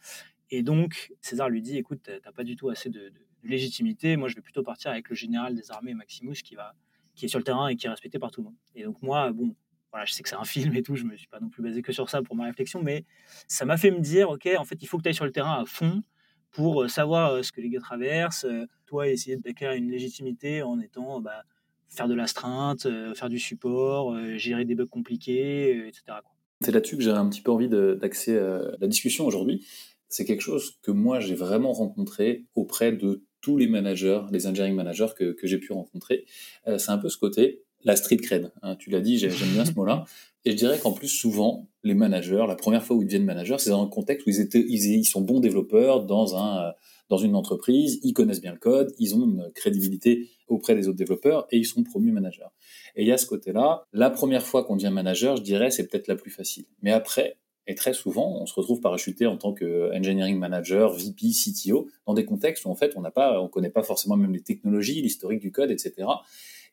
Et 0.51 0.63
donc, 0.63 1.13
César 1.21 1.49
lui 1.49 1.63
dit, 1.63 1.79
écoute, 1.79 2.01
t'as 2.03 2.33
pas 2.33 2.45
du 2.45 2.57
tout 2.57 2.69
assez 2.69 2.91
de, 2.91 3.09
de, 3.09 3.21
légitimité, 3.43 4.17
moi 4.17 4.29
je 4.29 4.37
vais 4.37 4.41
plutôt 4.41 4.63
partir 4.63 4.91
avec 4.91 5.11
le 5.11 5.15
général 5.15 5.55
des 5.55 5.71
armées, 5.71 5.93
Maximus, 5.93 6.37
qui 6.37 6.55
va, 6.55 6.75
qui 7.15 7.27
est 7.27 7.29
sur 7.29 7.39
le 7.39 7.45
terrain 7.45 7.69
et 7.69 7.77
qui 7.77 7.87
est 7.87 7.91
respecté 7.91 8.19
par 8.19 8.31
tout 8.31 8.41
le 8.41 8.47
monde. 8.47 8.57
Et 8.75 8.85
donc 8.85 9.01
moi, 9.03 9.31
bon, 9.33 9.55
voilà, 9.95 10.07
je 10.07 10.13
sais 10.13 10.23
que 10.25 10.29
c'est 10.29 10.35
un 10.35 10.45
film 10.45 10.75
et 10.75 10.83
tout, 10.83 10.97
je 10.97 11.05
me 11.05 11.17
suis 11.17 11.29
pas 11.29 11.39
non 11.39 11.49
plus 11.49 11.63
basé 11.63 11.81
que 11.81 11.93
sur 11.93 12.11
ça 12.11 12.21
pour 12.21 12.35
ma 12.35 12.45
réflexion, 12.47 12.83
mais 12.83 13.05
ça 13.47 13.65
m'a 13.65 13.77
fait 13.77 13.93
me 13.93 14.01
dire, 14.01 14.31
ok, 14.31 14.49
en 14.59 14.65
fait, 14.65 14.83
il 14.83 14.87
faut 14.87 14.99
que 14.99 15.05
tu 15.05 15.09
ailles 15.09 15.15
sur 15.15 15.25
le 15.25 15.31
terrain 15.31 15.63
à 15.63 15.65
fond 15.67 16.03
pour 16.51 16.83
euh, 16.83 16.89
savoir 16.89 17.33
euh, 17.33 17.43
ce 17.43 17.53
que 17.53 17.61
les 17.61 17.69
gars 17.69 17.81
traversent, 17.81 18.45
euh, 18.45 18.67
toi 18.87 19.09
essayer 19.09 19.37
d'acquérir 19.37 19.77
une 19.77 19.91
légitimité 19.91 20.63
en 20.63 20.81
étant 20.81 21.21
bah, 21.21 21.45
faire 21.89 22.09
de 22.09 22.15
l'astreinte, 22.15 22.89
faire 23.15 23.29
du 23.29 23.39
support, 23.39 24.17
gérer 24.37 24.65
des 24.65 24.75
bugs 24.75 24.87
compliqués, 24.87 25.87
etc. 25.87 26.19
C'est 26.61 26.73
là-dessus 26.73 26.97
que 26.97 27.03
j'ai 27.05 27.11
un 27.11 27.29
petit 27.29 27.41
peu 27.41 27.53
envie 27.53 27.69
d'axer 27.69 28.35
la 28.35 28.89
discussion 28.89 29.27
aujourd'hui. 29.27 29.65
C'est 30.09 30.25
quelque 30.25 30.41
chose 30.41 30.77
que 30.83 30.91
moi 30.91 31.21
j'ai 31.21 31.37
vraiment 31.37 31.73
rencontré 31.73 32.47
auprès 32.57 32.91
de 32.91 33.23
tous 33.45 33.59
les 33.59 33.67
managers, 33.67 34.23
les 34.33 34.47
engineering 34.47 34.75
managers 34.75 35.09
que, 35.17 35.33
que 35.33 35.47
j'ai 35.47 35.59
pu 35.59 35.75
rencontrer. 35.75 36.25
Euh, 36.67 36.79
c'est 36.79 36.91
un 36.91 36.97
peu 36.99 37.11
ce 37.11 37.19
côté, 37.19 37.63
la 37.85 37.95
street 37.95 38.17
cred. 38.17 38.51
Hein, 38.63 38.75
tu 38.77 38.89
l'as 38.89 39.03
dit, 39.03 39.19
j'aime 39.19 39.53
bien 39.53 39.67
ce 39.67 39.73
mot-là. 39.77 40.07
Et 40.47 40.53
je 40.53 40.57
dirais 40.57 40.79
qu'en 40.79 40.93
plus, 40.93 41.09
souvent, 41.09 41.69
les 41.83 41.93
managers, 41.93 42.45
la 42.49 42.55
première 42.55 42.83
fois 42.83 42.97
où 42.97 43.03
ils 43.03 43.05
deviennent 43.05 43.27
managers, 43.27 43.57
c'est 43.59 43.69
dans 43.69 43.85
un 43.85 43.89
contexte 43.89 44.27
où 44.27 44.31
ils, 44.31 44.41
étaient, 44.41 44.65
ils, 44.67 45.05
sont 45.05 45.21
bons 45.21 45.41
développeurs 45.41 46.07
dans, 46.07 46.37
un, 46.39 46.73
dans 47.11 47.19
une 47.19 47.35
entreprise, 47.35 48.01
ils 48.03 48.15
connaissent 48.15 48.41
bien 48.41 48.53
le 48.53 48.59
code, 48.59 48.95
ils 48.99 49.15
ont 49.15 49.25
une 49.25 49.51
crédibilité 49.55 50.31
auprès 50.49 50.75
des 50.75 50.89
autres 50.89 50.97
développeurs 50.97 51.47
et 51.51 51.59
ils 51.59 51.67
sont 51.67 51.83
promus 51.83 52.13
managers. 52.13 52.49
Et 52.97 53.03
il 53.03 53.09
y 53.09 53.13
a 53.13 53.19
ce 53.19 53.27
côté-là. 53.27 53.85
La 53.93 54.09
première 54.09 54.47
fois 54.47 54.65
qu'on 54.65 54.77
devient 54.77 54.91
manager, 54.91 55.37
je 55.37 55.43
dirais, 55.43 55.71
c'est 55.71 55.87
peut-être 55.87 56.09
la 56.09 56.17
plus 56.17 56.31
facile. 56.31 56.65
Mais 56.81 56.93
après, 56.93 57.37
et 57.67 57.75
très 57.75 57.95
souvent, 57.95 58.39
on 58.41 58.47
se 58.47 58.55
retrouve 58.55 58.81
parachuté 58.81 59.27
en 59.27 59.37
tant 59.37 59.55
que 59.55 59.91
engineering 59.95 60.39
manager, 60.39 60.93
VP, 60.93 61.29
CTO, 61.31 61.89
dans 62.07 62.15
des 62.15 62.25
contextes 62.25 62.65
où 62.67 62.69
en 62.69 62.75
fait 62.75 62.93
on 62.97 63.01
n'a 63.01 63.11
pas, 63.11 63.41
on 63.41 63.49
connaît 63.49 63.71
pas 63.71 63.83
forcément 63.83 64.17
même 64.17 64.33
les 64.33 64.43
technologies, 64.43 65.01
l'historique 65.01 65.41
du 65.41 65.51
code, 65.51 65.71
etc. 65.71 66.09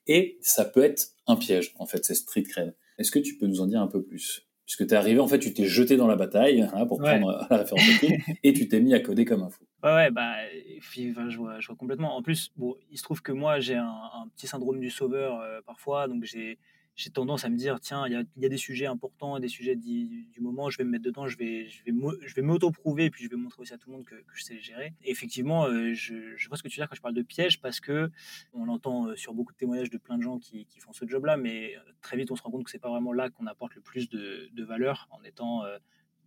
Et 0.07 0.37
ça 0.41 0.65
peut 0.65 0.83
être 0.83 1.11
un 1.27 1.35
piège 1.35 1.73
en 1.79 1.85
fait, 1.85 2.03
c'est 2.03 2.15
street 2.15 2.43
cred. 2.43 2.75
Est-ce 2.97 3.11
que 3.11 3.19
tu 3.19 3.37
peux 3.37 3.47
nous 3.47 3.61
en 3.61 3.67
dire 3.67 3.81
un 3.81 3.87
peu 3.87 4.01
plus? 4.03 4.45
Puisque 4.65 4.87
tu 4.87 4.93
es 4.93 4.97
arrivé, 4.97 5.19
en 5.19 5.27
fait, 5.27 5.39
tu 5.39 5.53
t'es 5.53 5.65
jeté 5.65 5.97
dans 5.97 6.07
la 6.07 6.15
bataille, 6.15 6.61
hein, 6.61 6.85
pour 6.85 6.99
prendre 6.99 7.45
la 7.49 7.57
référence 7.57 7.83
et 8.43 8.53
tu 8.53 8.67
t'es 8.67 8.79
mis 8.79 8.93
à 8.93 8.99
coder 8.99 9.25
comme 9.25 9.43
un 9.43 9.49
fou. 9.49 9.63
Ouais, 9.83 9.93
ouais, 9.93 10.11
bah, 10.11 10.35
je, 10.79 11.37
vois, 11.37 11.59
je 11.59 11.67
vois 11.67 11.75
complètement. 11.75 12.15
En 12.15 12.21
plus, 12.21 12.51
bon, 12.55 12.77
il 12.89 12.97
se 12.97 13.03
trouve 13.03 13.21
que 13.21 13.31
moi, 13.31 13.59
j'ai 13.59 13.75
un, 13.75 14.29
petit 14.35 14.47
syndrome 14.47 14.79
du 14.79 14.89
sauveur 14.89 15.41
euh, 15.41 15.59
parfois, 15.65 16.07
donc 16.07 16.23
j'ai 16.23 16.57
j'ai 17.01 17.09
tendance 17.09 17.45
à 17.45 17.49
me 17.49 17.57
dire 17.57 17.79
tiens, 17.79 18.05
il 18.07 18.13
y 18.13 18.45
a, 18.45 18.49
des 18.49 18.57
sujets 18.57 18.85
importants, 18.85 19.39
des 19.39 19.47
sujets 19.47 19.75
du, 19.75 20.27
moment, 20.39 20.69
je 20.69 20.77
vais 20.77 20.83
me 20.83 20.91
mettre 20.91 21.03
dedans, 21.03 21.27
je 21.27 21.37
vais, 21.37 21.67
je 21.67 21.83
vais, 21.83 21.91
je 22.21 22.35
vais 22.35 22.41
m'auto-prouver 22.41 23.09
puis 23.09 23.23
je 23.23 23.29
vais 23.29 23.37
montrer 23.37 23.61
aussi 23.61 23.73
à 23.73 23.77
tout 23.77 23.89
le 23.89 23.95
monde 23.97 24.05
que, 24.05 24.15
je 24.33 24.43
sais 24.43 24.59
gérer. 24.59 24.93
Effectivement, 25.03 25.65
euh, 25.65 25.93
je, 25.93 26.13
vois 26.47 26.57
ce 26.57 26.63
que 26.63 26.67
tu 26.67 26.77
veux 26.77 26.83
dire 26.83 26.89
quand 26.89 26.95
je 26.95 27.01
parle 27.01 27.15
de 27.15 27.23
piège 27.23 27.59
parce 27.59 27.79
que 27.79 28.11
on 28.53 28.65
l'entend 28.65 29.07
euh, 29.07 29.15
sur 29.15 29.33
beaucoup 29.33 29.53
de 29.53 29.57
témoignages 29.57 29.89
de 29.89 29.97
plein 29.97 30.17
de 30.17 30.23
gens 30.23 30.37
qui, 30.37 30.65
qui 30.65 30.79
font 30.79 30.93
ce 30.93 31.07
job-là, 31.07 31.37
mais 31.37 31.75
euh, 31.75 31.79
très 32.01 32.17
vite 32.17 32.29
on 32.31 32.35
se 32.35 32.43
rend 32.43 32.51
compte 32.51 32.63
que 32.63 32.71
c'est 32.71 32.79
pas 32.79 32.89
vraiment 32.89 33.13
là 33.13 33.29
qu'on 33.29 33.47
apporte 33.47 33.73
le 33.75 33.81
plus 33.81 34.09
de, 34.09 34.49
de 34.53 34.63
valeur 34.63 35.07
en 35.11 35.23
étant 35.23 35.63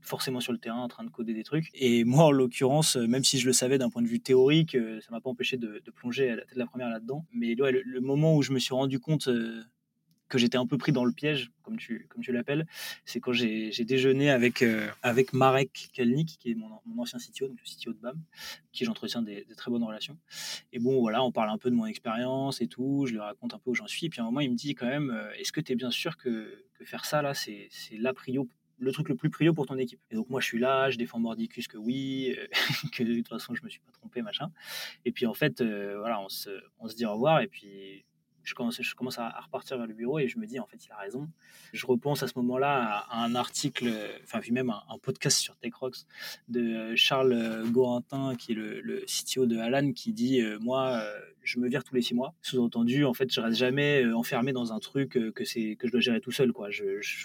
forcément 0.00 0.40
sur 0.40 0.52
le 0.52 0.58
terrain 0.58 0.82
en 0.82 0.88
train 0.88 1.04
de 1.04 1.08
coder 1.08 1.32
des 1.32 1.44
trucs. 1.44 1.70
Et 1.72 2.04
moi, 2.04 2.24
en 2.24 2.30
l'occurrence, 2.30 2.96
même 2.96 3.24
si 3.24 3.38
je 3.38 3.46
le 3.46 3.54
savais 3.54 3.78
d'un 3.78 3.88
point 3.88 4.02
de 4.02 4.06
vue 4.06 4.20
théorique, 4.20 4.76
ça 5.00 5.10
m'a 5.10 5.20
pas 5.20 5.30
empêché 5.30 5.56
de, 5.56 5.82
plonger 5.94 6.28
à 6.28 6.36
la 6.36 6.42
tête 6.42 6.54
de 6.54 6.58
la 6.58 6.66
première 6.66 6.90
là-dedans. 6.90 7.24
Mais 7.32 7.54
le, 7.54 8.00
moment 8.00 8.36
où 8.36 8.42
je 8.42 8.52
me 8.52 8.58
suis 8.58 8.74
rendu 8.74 9.00
compte 9.00 9.30
que 10.34 10.40
j'étais 10.40 10.58
un 10.58 10.66
peu 10.66 10.78
pris 10.78 10.90
dans 10.90 11.04
le 11.04 11.12
piège, 11.12 11.52
comme 11.62 11.76
tu, 11.76 12.08
comme 12.08 12.20
tu 12.20 12.32
l'appelles, 12.32 12.66
c'est 13.04 13.20
quand 13.20 13.32
j'ai 13.32 13.70
déjeuné 13.84 14.30
avec, 14.30 14.62
euh, 14.62 14.88
avec 15.00 15.32
Marek 15.32 15.90
Kalnik, 15.92 16.38
qui 16.40 16.50
est 16.50 16.54
mon, 16.56 16.80
ancien 16.98 17.20
CTO, 17.20 17.46
donc 17.46 17.58
le 17.60 17.64
CTO 17.64 17.92
de 17.92 18.00
BAM, 18.00 18.20
qui 18.72 18.84
j'entretiens 18.84 19.22
des, 19.22 19.46
très 19.56 19.70
bonnes 19.70 19.84
relations. 19.84 20.18
Et 20.72 20.80
bon, 20.80 20.98
voilà, 20.98 21.22
on 21.22 21.30
parle 21.30 21.50
un 21.50 21.58
peu 21.58 21.70
de 21.70 21.76
mon 21.76 21.86
expérience 21.86 22.60
et 22.60 22.66
tout, 22.66 23.04
je 23.06 23.12
lui 23.12 23.20
raconte 23.20 23.54
un 23.54 23.60
peu 23.60 23.70
où 23.70 23.74
j'en 23.76 23.86
suis. 23.86 24.08
Puis 24.08 24.18
à 24.18 24.24
un 24.24 24.26
moment, 24.26 24.40
il 24.40 24.50
me 24.50 24.56
dit 24.56 24.74
quand 24.74 24.88
même, 24.88 25.12
euh, 25.12 25.30
est-ce 25.38 25.52
que 25.52 25.60
tu 25.60 25.70
es 25.70 25.76
bien 25.76 25.92
sûr 25.92 26.16
que, 26.16 26.64
que 26.76 26.84
faire 26.84 27.04
ça, 27.04 27.22
là, 27.22 27.32
c'est 27.32 27.68
la 27.92 28.12
prio 28.12 28.48
le 28.80 28.90
truc 28.90 29.08
le 29.08 29.14
plus 29.14 29.30
prio 29.30 29.54
pour 29.54 29.66
ton 29.66 29.78
équipe? 29.78 30.00
Et 30.10 30.16
donc 30.16 30.28
moi 30.30 30.40
je 30.40 30.46
suis 30.46 30.58
là, 30.58 30.90
je 30.90 30.98
défends 30.98 31.20
Mordicus 31.20 31.68
que 31.68 31.78
oui, 31.78 32.34
euh, 32.36 32.46
que 32.92 33.04
de 33.04 33.14
toute 33.14 33.28
façon 33.28 33.54
je 33.54 33.62
me 33.62 33.68
suis 33.68 33.78
pas 33.78 33.92
trompé, 33.92 34.20
machin. 34.20 34.50
Et 35.04 35.12
puis 35.12 35.26
en 35.26 35.34
fait, 35.34 35.62
voilà, 35.62 36.20
on 36.20 36.28
se, 36.28 36.50
on 36.80 36.88
se 36.88 36.96
dit 36.96 37.06
au 37.06 37.12
revoir 37.12 37.40
et 37.40 37.46
puis 37.46 38.04
je 38.44 38.54
commence, 38.54 38.80
je 38.80 38.94
commence 38.94 39.18
à, 39.18 39.28
repartir 39.40 39.76
vers 39.78 39.86
le 39.86 39.94
bureau 39.94 40.18
et 40.18 40.28
je 40.28 40.38
me 40.38 40.46
dis, 40.46 40.60
en 40.60 40.66
fait, 40.66 40.84
il 40.84 40.92
a 40.92 40.96
raison. 40.96 41.28
Je 41.72 41.86
repense 41.86 42.22
à 42.22 42.28
ce 42.28 42.34
moment-là 42.36 43.04
à, 43.08 43.24
un 43.24 43.34
article, 43.34 43.90
enfin, 44.22 44.38
vu 44.40 44.52
même 44.52 44.70
un, 44.70 44.98
podcast 45.02 45.38
sur 45.38 45.56
TechRox 45.56 46.06
de 46.48 46.94
Charles 46.94 47.64
Gorentin, 47.70 48.34
qui 48.36 48.52
est 48.52 48.54
le, 48.54 49.04
CTO 49.06 49.46
de 49.46 49.58
Alan, 49.58 49.92
qui 49.92 50.12
dit 50.12 50.40
euh, 50.40 50.58
Moi, 50.60 50.88
euh, 50.88 51.20
je 51.42 51.58
me 51.58 51.68
vire 51.68 51.84
tous 51.84 51.94
les 51.94 52.02
six 52.02 52.14
mois. 52.14 52.34
Sous-entendu, 52.42 53.04
en 53.04 53.14
fait, 53.14 53.32
je 53.32 53.40
reste 53.40 53.58
jamais 53.58 54.04
euh, 54.04 54.16
enfermé 54.16 54.52
dans 54.52 54.72
un 54.72 54.78
truc 54.78 55.10
que, 55.10 55.44
c'est, 55.44 55.76
que 55.76 55.86
je 55.86 55.92
dois 55.92 56.00
gérer 56.00 56.20
tout 56.20 56.32
seul. 56.32 56.52
Quoi. 56.52 56.70
Je, 56.70 56.84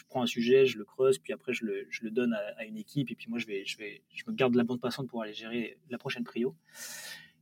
prends 0.10 0.24
un 0.24 0.28
sujet, 0.28 0.66
je 0.66 0.78
le 0.78 0.86
creuse, 0.86 1.20
puis 1.20 1.34
après, 1.34 1.54
je 1.54 1.66
le, 1.66 1.88
je 1.90 2.04
le 2.04 2.12
donne 2.12 2.34
à, 2.34 2.42
à, 2.58 2.66
une 2.66 2.78
équipe, 2.78 3.12
et 3.12 3.16
puis 3.16 3.28
moi, 3.30 3.40
je, 3.40 3.48
vais, 3.48 3.64
je, 3.66 3.78
vais, 3.78 4.02
je 4.14 4.24
me 4.28 4.34
garde 4.34 4.56
la 4.56 4.64
bande 4.64 4.82
passante 4.82 5.08
pour 5.08 5.22
aller 5.22 5.34
gérer 5.34 5.78
la 5.90 5.98
prochaine 5.98 6.24
prio. 6.24 6.56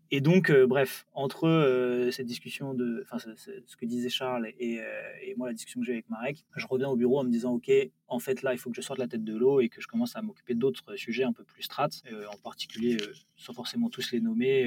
Et 0.09 0.21
donc, 0.21 0.49
euh, 0.49 0.65
bref, 0.65 1.05
entre 1.13 1.47
euh, 1.47 2.11
cette 2.11 2.25
discussion 2.25 2.73
de, 2.73 3.03
enfin, 3.03 3.17
ce, 3.17 3.75
que 3.75 3.85
disait 3.85 4.09
Charles 4.09 4.47
et, 4.57 4.79
euh, 4.79 4.83
et, 5.21 5.35
moi, 5.35 5.47
la 5.47 5.53
discussion 5.53 5.81
que 5.81 5.85
j'ai 5.85 5.93
avec 5.93 6.09
Marek, 6.09 6.45
je 6.55 6.65
reviens 6.65 6.87
au 6.87 6.95
bureau 6.95 7.19
en 7.19 7.23
me 7.25 7.29
disant, 7.29 7.53
ok, 7.53 7.69
en 8.07 8.19
fait, 8.19 8.41
là, 8.41 8.53
il 8.53 8.57
faut 8.57 8.69
que 8.69 8.75
je 8.77 8.81
sorte 8.81 8.99
la 8.99 9.07
tête 9.07 9.25
de 9.25 9.35
l'eau 9.35 9.59
et 9.59 9.67
que 9.67 9.81
je 9.81 9.87
commence 9.87 10.15
à 10.15 10.21
m'occuper 10.21 10.55
d'autres 10.55 10.95
sujets 10.95 11.23
un 11.23 11.33
peu 11.33 11.43
plus 11.43 11.63
strates, 11.63 12.03
en 12.33 12.37
particulier, 12.37 12.95
sans 13.35 13.51
forcément 13.51 13.89
tous 13.89 14.11
les 14.11 14.21
nommer, 14.21 14.65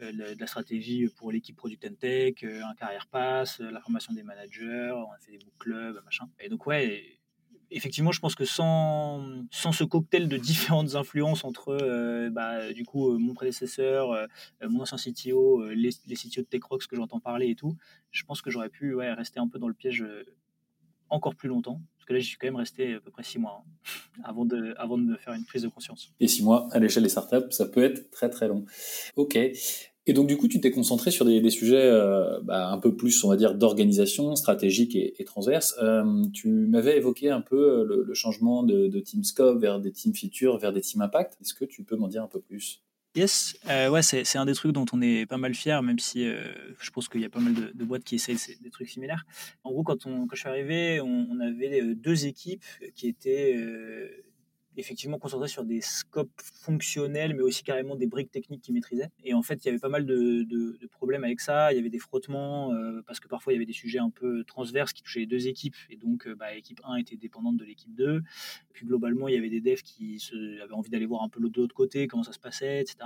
de 0.00 0.40
la 0.40 0.46
stratégie 0.46 1.08
pour 1.08 1.30
l'équipe 1.30 1.56
Product 1.56 1.84
and 1.84 1.94
Tech, 2.00 2.42
un 2.42 2.74
carrière 2.74 3.06
pass, 3.06 3.60
la 3.60 3.80
formation 3.80 4.14
des 4.14 4.22
managers, 4.22 4.94
on 4.96 5.12
a 5.12 5.18
fait 5.18 5.32
des 5.32 5.38
book 5.38 5.52
clubs, 5.58 6.00
machin. 6.04 6.26
Et 6.40 6.48
donc, 6.48 6.66
ouais 6.66 7.13
effectivement, 7.74 8.12
je 8.12 8.20
pense 8.20 8.34
que 8.34 8.44
sans, 8.44 9.22
sans 9.50 9.72
ce 9.72 9.84
cocktail 9.84 10.28
de 10.28 10.36
différentes 10.36 10.94
influences 10.94 11.44
entre 11.44 11.76
euh, 11.80 12.30
bah, 12.30 12.72
du 12.72 12.84
coup 12.84 13.10
euh, 13.10 13.18
mon 13.18 13.34
prédécesseur, 13.34 14.12
euh, 14.12 14.26
mon 14.62 14.80
ancien 14.80 14.98
CTO, 14.98 15.68
les, 15.68 15.90
les 16.06 16.14
CTO 16.14 16.42
de 16.42 16.46
TechRox 16.46 16.86
que 16.86 16.96
j'entends 16.96 17.20
parler 17.20 17.50
et 17.50 17.54
tout, 17.54 17.76
je 18.10 18.24
pense 18.24 18.42
que 18.42 18.50
j'aurais 18.50 18.70
pu 18.70 18.94
rester 18.96 19.40
un 19.40 19.48
peu 19.48 19.58
dans 19.58 19.68
le 19.68 19.74
piège 19.74 20.04
encore 21.10 21.34
plus 21.34 21.48
longtemps. 21.48 21.80
Parce 21.96 22.06
que 22.06 22.12
là, 22.12 22.18
j'y 22.18 22.26
suis 22.26 22.36
quand 22.36 22.46
même 22.46 22.56
resté 22.56 22.94
à 22.94 23.00
peu 23.00 23.10
près 23.10 23.22
six 23.22 23.38
mois 23.38 23.64
hein, 23.64 24.22
avant, 24.24 24.44
de, 24.44 24.74
avant 24.76 24.98
de 24.98 25.04
me 25.04 25.16
faire 25.16 25.32
une 25.32 25.44
prise 25.44 25.62
de 25.62 25.68
conscience. 25.68 26.12
Et 26.20 26.28
six 26.28 26.42
mois 26.42 26.68
à 26.72 26.78
l'échelle 26.78 27.02
des 27.02 27.08
startups, 27.08 27.50
ça 27.50 27.66
peut 27.66 27.82
être 27.82 28.10
très 28.10 28.28
très 28.28 28.46
long. 28.46 28.66
Ok. 29.16 29.38
Et 30.06 30.12
donc 30.12 30.26
du 30.26 30.36
coup, 30.36 30.48
tu 30.48 30.60
t'es 30.60 30.70
concentré 30.70 31.10
sur 31.10 31.24
des, 31.24 31.50
sujets 31.50 31.76
euh, 31.76 32.40
bah, 32.42 32.68
un 32.68 32.78
peu 32.78 32.94
plus, 32.94 33.24
on 33.24 33.28
va 33.28 33.36
dire, 33.36 33.54
d'organisation 33.54 34.36
stratégique 34.36 34.96
et, 34.96 35.24
transverse. 35.24 35.74
Euh, 35.82 36.24
tu 36.32 36.48
m'avais 36.48 36.98
évoqué 36.98 37.30
un 37.30 37.40
peu 37.40 37.84
le, 37.84 38.04
le 38.04 38.14
changement 38.14 38.62
de, 38.62 38.88
de, 38.88 39.00
Team 39.00 39.24
Scope 39.24 39.60
vers 39.60 39.80
des 39.80 39.92
Team 39.92 40.14
Feature, 40.14 40.58
vers 40.58 40.72
des 40.72 40.82
Team 40.82 41.00
Impact. 41.00 41.38
Est-ce 41.40 41.54
que 41.54 41.64
tu 41.64 41.84
peux 41.84 41.96
m'en 41.96 42.08
dire 42.08 42.22
un 42.22 42.28
peu 42.28 42.40
plus? 42.40 42.82
Yes, 43.16 43.56
euh, 43.70 43.90
ouais, 43.90 44.02
c'est 44.02 44.36
un 44.36 44.44
des 44.44 44.54
trucs 44.54 44.72
dont 44.72 44.86
on 44.92 45.00
est 45.00 45.24
pas 45.24 45.36
mal 45.36 45.54
fier, 45.54 45.80
même 45.84 46.00
si 46.00 46.26
euh, 46.26 46.52
je 46.80 46.90
pense 46.90 47.08
qu'il 47.08 47.20
y 47.20 47.24
a 47.24 47.30
pas 47.30 47.38
mal 47.38 47.54
de, 47.54 47.84
boîtes 47.84 48.02
qui 48.02 48.16
essayent 48.16 48.36
des 48.60 48.70
trucs 48.70 48.88
similaires. 48.88 49.24
En 49.62 49.70
gros, 49.70 49.84
quand, 49.84 49.96
je 50.32 50.36
suis 50.36 50.48
arrivé, 50.48 51.00
on 51.00 51.38
avait 51.38 51.94
deux 51.94 52.26
équipes 52.26 52.64
qui 52.96 53.06
étaient 53.06 53.56
effectivement 54.76 55.18
concentré 55.18 55.48
sur 55.48 55.64
des 55.64 55.80
scopes 55.80 56.40
fonctionnels, 56.40 57.34
mais 57.34 57.42
aussi 57.42 57.62
carrément 57.62 57.96
des 57.96 58.06
briques 58.06 58.30
techniques 58.30 58.62
qu'ils 58.62 58.74
maîtrisaient. 58.74 59.10
Et 59.22 59.34
en 59.34 59.42
fait, 59.42 59.64
il 59.64 59.66
y 59.66 59.68
avait 59.70 59.78
pas 59.78 59.88
mal 59.88 60.06
de, 60.06 60.78
problèmes 60.90 61.24
avec 61.24 61.40
ça. 61.40 61.72
Il 61.72 61.76
y 61.76 61.78
avait 61.78 61.90
des 61.90 61.98
frottements, 61.98 62.72
euh, 62.72 63.02
parce 63.06 63.20
que 63.20 63.28
parfois 63.28 63.52
il 63.52 63.56
y 63.56 63.58
avait 63.58 63.66
des 63.66 63.72
sujets 63.72 63.98
un 63.98 64.10
peu 64.10 64.44
transverses 64.44 64.92
qui 64.92 65.02
touchaient 65.02 65.20
les 65.20 65.26
deux 65.26 65.48
équipes. 65.48 65.76
Et 65.90 65.96
donc, 65.96 66.26
euh, 66.26 66.34
bah, 66.34 66.54
l'équipe 66.54 66.80
1 66.84 66.96
était 66.96 67.16
dépendante 67.16 67.56
de 67.56 67.64
l'équipe 67.64 67.94
2. 67.94 68.22
Puis 68.72 68.86
globalement, 68.86 69.28
il 69.28 69.34
y 69.34 69.38
avait 69.38 69.50
des 69.50 69.60
devs 69.60 69.82
qui 69.82 70.20
avaient 70.62 70.72
envie 70.72 70.90
d'aller 70.90 71.06
voir 71.06 71.22
un 71.22 71.28
peu 71.28 71.40
de 71.40 71.60
l'autre 71.60 71.74
côté, 71.74 72.06
comment 72.06 72.22
ça 72.22 72.32
se 72.32 72.38
passait, 72.38 72.80
etc. 72.80 72.96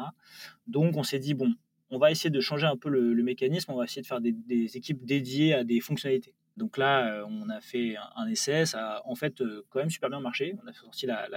Donc, 0.66 0.96
on 0.96 1.02
s'est 1.02 1.18
dit, 1.18 1.34
bon, 1.34 1.54
on 1.90 1.98
va 1.98 2.10
essayer 2.10 2.30
de 2.30 2.40
changer 2.40 2.66
un 2.66 2.76
peu 2.76 2.88
le, 2.88 3.22
mécanisme, 3.22 3.72
on 3.72 3.76
va 3.76 3.84
essayer 3.84 4.02
de 4.02 4.06
faire 4.06 4.20
des 4.20 4.76
équipes 4.76 5.04
dédiées 5.04 5.54
à 5.54 5.64
des 5.64 5.80
fonctionnalités. 5.80 6.34
Donc 6.58 6.76
là, 6.76 7.06
euh, 7.06 7.24
on 7.28 7.48
a 7.48 7.60
fait 7.60 7.94
un 8.16 8.26
essai, 8.26 8.66
ça 8.66 8.96
a 8.96 9.06
en 9.06 9.14
fait 9.14 9.40
euh, 9.40 9.64
quand 9.70 9.78
même 9.78 9.90
super 9.90 10.10
bien 10.10 10.20
marché. 10.20 10.56
On 10.62 10.66
a 10.66 10.72
sorti 10.72 11.06
la, 11.06 11.28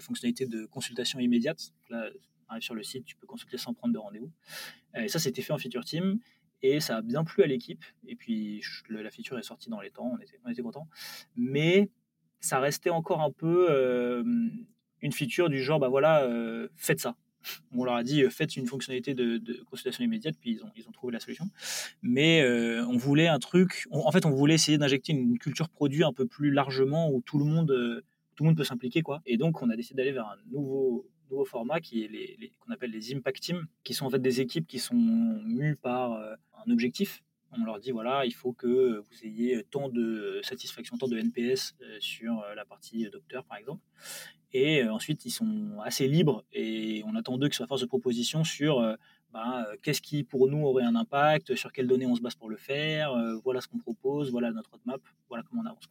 fonctionnalité 0.00 0.46
de 0.46 0.66
consultation 0.66 1.20
immédiate. 1.20 1.72
Là, 1.88 2.10
arrive 2.48 2.62
sur 2.62 2.74
le 2.74 2.82
site, 2.82 3.04
tu 3.04 3.16
peux 3.16 3.26
consulter 3.26 3.56
sans 3.56 3.72
prendre 3.72 3.94
de 3.94 3.98
rendez-vous. 3.98 4.32
Et 4.96 5.08
ça, 5.08 5.18
c'était 5.20 5.42
fait 5.42 5.52
en 5.52 5.58
feature 5.58 5.84
team 5.84 6.18
et 6.60 6.80
ça 6.80 6.96
a 6.96 7.02
bien 7.02 7.24
plu 7.24 7.44
à 7.44 7.46
l'équipe. 7.46 7.84
Et 8.06 8.16
puis 8.16 8.62
la 8.90 9.10
feature 9.10 9.38
est 9.38 9.42
sortie 9.42 9.70
dans 9.70 9.80
les 9.80 9.90
temps, 9.90 10.10
on 10.12 10.18
était, 10.18 10.40
on 10.44 10.50
était 10.50 10.62
contents. 10.62 10.88
Mais 11.36 11.88
ça 12.40 12.58
restait 12.58 12.90
encore 12.90 13.22
un 13.22 13.30
peu 13.30 13.68
euh, 13.70 14.24
une 15.00 15.12
feature 15.12 15.48
du 15.48 15.62
genre, 15.62 15.78
bah 15.78 15.88
voilà, 15.88 16.28
faites 16.76 17.00
ça 17.00 17.16
on 17.74 17.84
leur 17.84 17.94
a 17.94 18.02
dit 18.02 18.22
euh, 18.22 18.30
faites 18.30 18.56
une 18.56 18.66
fonctionnalité 18.66 19.14
de, 19.14 19.40
consultation 19.70 20.04
immédiate, 20.04 20.36
puis 20.40 20.52
ils 20.52 20.64
ont, 20.64 20.70
ils 20.76 20.86
ont 20.88 20.92
trouvé 20.92 21.12
la 21.12 21.20
solution. 21.20 21.46
Mais 22.02 22.42
euh, 22.42 22.84
on 22.86 22.96
voulait 22.96 23.28
un 23.28 23.38
truc, 23.38 23.86
en 23.90 24.10
fait, 24.10 24.26
on 24.26 24.30
voulait 24.30 24.54
essayer 24.54 24.78
d'injecter 24.78 25.12
une 25.12 25.38
culture 25.38 25.68
produit 25.68 26.04
un 26.04 26.12
peu 26.12 26.26
plus 26.26 26.50
largement 26.50 27.10
où 27.10 27.20
tout 27.20 27.38
le 27.38 27.44
monde, 27.44 27.70
euh, 27.70 28.02
tout 28.36 28.44
le 28.44 28.50
monde 28.50 28.56
peut 28.56 28.64
s'impliquer, 28.64 29.02
quoi. 29.02 29.22
Et 29.26 29.36
donc, 29.36 29.62
on 29.62 29.70
a 29.70 29.76
décidé 29.76 29.98
d'aller 29.98 30.12
vers 30.12 30.26
un 30.26 30.36
nouveau, 30.50 31.06
nouveau 31.30 31.44
format 31.44 31.80
qui 31.80 32.04
est 32.04 32.08
les, 32.08 32.52
qu'on 32.60 32.72
appelle 32.72 32.90
les 32.90 33.14
impact 33.14 33.42
teams, 33.42 33.66
qui 33.82 33.94
sont 33.94 34.06
en 34.06 34.10
fait 34.10 34.20
des 34.20 34.40
équipes 34.40 34.66
qui 34.66 34.78
sont 34.78 34.94
mues 34.94 35.76
par 35.76 36.12
un 36.66 36.70
objectif. 36.70 37.22
On 37.58 37.64
leur 37.64 37.78
dit 37.78 37.90
voilà, 37.90 38.24
il 38.24 38.34
faut 38.34 38.52
que 38.52 38.98
vous 38.98 39.24
ayez 39.24 39.64
tant 39.70 39.88
de 39.88 40.40
satisfaction, 40.42 40.96
tant 40.96 41.08
de 41.08 41.18
NPS 41.18 41.74
sur 42.00 42.44
la 42.54 42.64
partie 42.64 43.08
docteur, 43.10 43.44
par 43.44 43.58
exemple. 43.58 43.82
Et 44.54 44.82
euh, 44.82 44.92
ensuite, 44.92 45.26
ils 45.26 45.32
sont 45.32 45.80
assez 45.82 46.06
libres 46.06 46.44
et 46.52 47.02
on 47.06 47.16
attend 47.16 47.36
d'eux 47.36 47.48
qu'ils 47.48 47.56
soient 47.56 47.66
force 47.66 47.80
de 47.80 47.86
proposition 47.86 48.44
sur 48.44 48.78
euh, 48.78 48.94
euh, 49.34 49.76
qu'est-ce 49.82 50.00
qui 50.00 50.22
pour 50.22 50.48
nous 50.48 50.64
aurait 50.64 50.84
un 50.84 50.94
impact, 50.94 51.56
sur 51.56 51.72
quelles 51.72 51.88
données 51.88 52.06
on 52.06 52.14
se 52.14 52.20
base 52.22 52.36
pour 52.36 52.48
le 52.48 52.56
faire, 52.56 53.12
voilà 53.42 53.60
ce 53.60 53.66
qu'on 53.66 53.78
propose, 53.78 54.30
voilà 54.30 54.52
notre 54.52 54.70
roadmap, 54.70 55.00
voilà 55.28 55.42
comment 55.42 55.62
on 55.62 55.66
avance. 55.66 55.88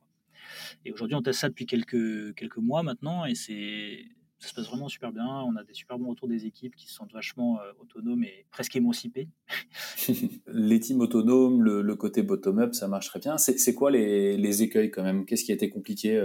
Et 0.86 0.94
aujourd'hui, 0.94 1.16
on 1.16 1.22
teste 1.22 1.42
ça 1.42 1.50
depuis 1.50 1.66
quelques, 1.66 2.34
quelques 2.36 2.58
mois 2.58 2.84
maintenant 2.84 3.26
et 3.26 3.36
c'est 3.36 4.06
ça 4.44 4.50
se 4.50 4.54
passe 4.54 4.68
vraiment 4.68 4.90
super 4.90 5.14
bien. 5.14 5.26
On 5.26 5.56
a 5.56 5.64
des 5.64 5.74
super 5.74 5.98
bons 5.98 6.10
retours 6.10 6.28
des 6.28 6.46
équipes 6.46 6.76
qui 6.76 6.88
se 6.88 6.94
sentent 6.94 7.14
vachement 7.14 7.60
autonomes 7.80 8.26
et 8.26 8.46
presque 8.52 8.76
émancipées. 8.76 9.30
les 10.48 10.80
teams 10.82 11.00
autonomes, 11.00 11.62
le, 11.62 11.96
côté 11.96 12.24
bottom-up, 12.24 12.74
ça 12.74 12.90
marche 12.90 13.08
très 13.08 13.20
bien. 13.20 13.38
C'est 13.38 13.74
quoi 13.74 13.90
les, 13.90 14.36
les, 14.38 14.62
écueils 14.62 14.92
quand 14.92 15.04
même? 15.04 15.26
Qu'est-ce 15.26 15.46
qui 15.46 15.52
a 15.54 15.56
été 15.56 15.70
compliqué 15.70 16.20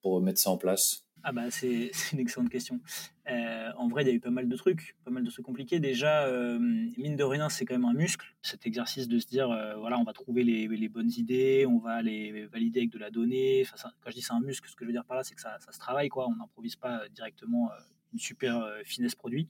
pour 0.00 0.22
mettre 0.22 0.40
ça 0.40 0.48
en 0.48 0.56
place? 0.56 1.04
Ah 1.24 1.32
bah 1.32 1.42
c'est 1.50 1.90
une 2.12 2.18
excellente 2.18 2.50
question. 2.50 2.80
Euh, 3.28 3.70
en 3.76 3.88
vrai, 3.88 4.02
il 4.02 4.08
y 4.08 4.10
a 4.10 4.14
eu 4.14 4.20
pas 4.20 4.30
mal 4.30 4.48
de 4.48 4.56
trucs, 4.56 4.96
pas 5.04 5.10
mal 5.10 5.22
de 5.22 5.30
trucs 5.30 5.44
compliqués. 5.44 5.78
Déjà, 5.80 6.26
euh, 6.26 6.58
mine 6.58 7.16
de 7.16 7.24
rien, 7.24 7.48
c'est 7.48 7.64
quand 7.64 7.74
même 7.74 7.84
un 7.84 7.94
muscle, 7.94 8.26
cet 8.42 8.66
exercice 8.66 9.08
de 9.08 9.18
se 9.18 9.26
dire, 9.26 9.50
euh, 9.50 9.76
voilà, 9.76 9.98
on 9.98 10.04
va 10.04 10.12
trouver 10.12 10.42
les, 10.42 10.88
bonnes 10.88 11.10
idées, 11.16 11.64
on 11.66 11.78
va 11.78 12.02
les 12.02 12.46
valider 12.46 12.80
avec 12.80 12.90
de 12.90 12.98
la 12.98 13.10
donnée. 13.10 13.62
Enfin, 13.62 13.90
quand 14.00 14.10
je 14.10 14.16
dis 14.16 14.22
c'est 14.22 14.32
un 14.32 14.40
muscle, 14.40 14.68
ce 14.68 14.74
que 14.74 14.84
je 14.84 14.86
veux 14.86 14.92
dire 14.92 15.04
par 15.04 15.16
là, 15.16 15.24
c'est 15.24 15.34
que 15.34 15.40
ça, 15.40 15.56
ça, 15.60 15.72
se 15.72 15.78
travaille, 15.78 16.08
quoi. 16.08 16.28
On 16.28 16.36
n'improvise 16.36 16.76
pas 16.76 17.08
directement 17.08 17.70
une 18.12 18.18
super 18.18 18.68
finesse 18.84 19.14
produit. 19.14 19.48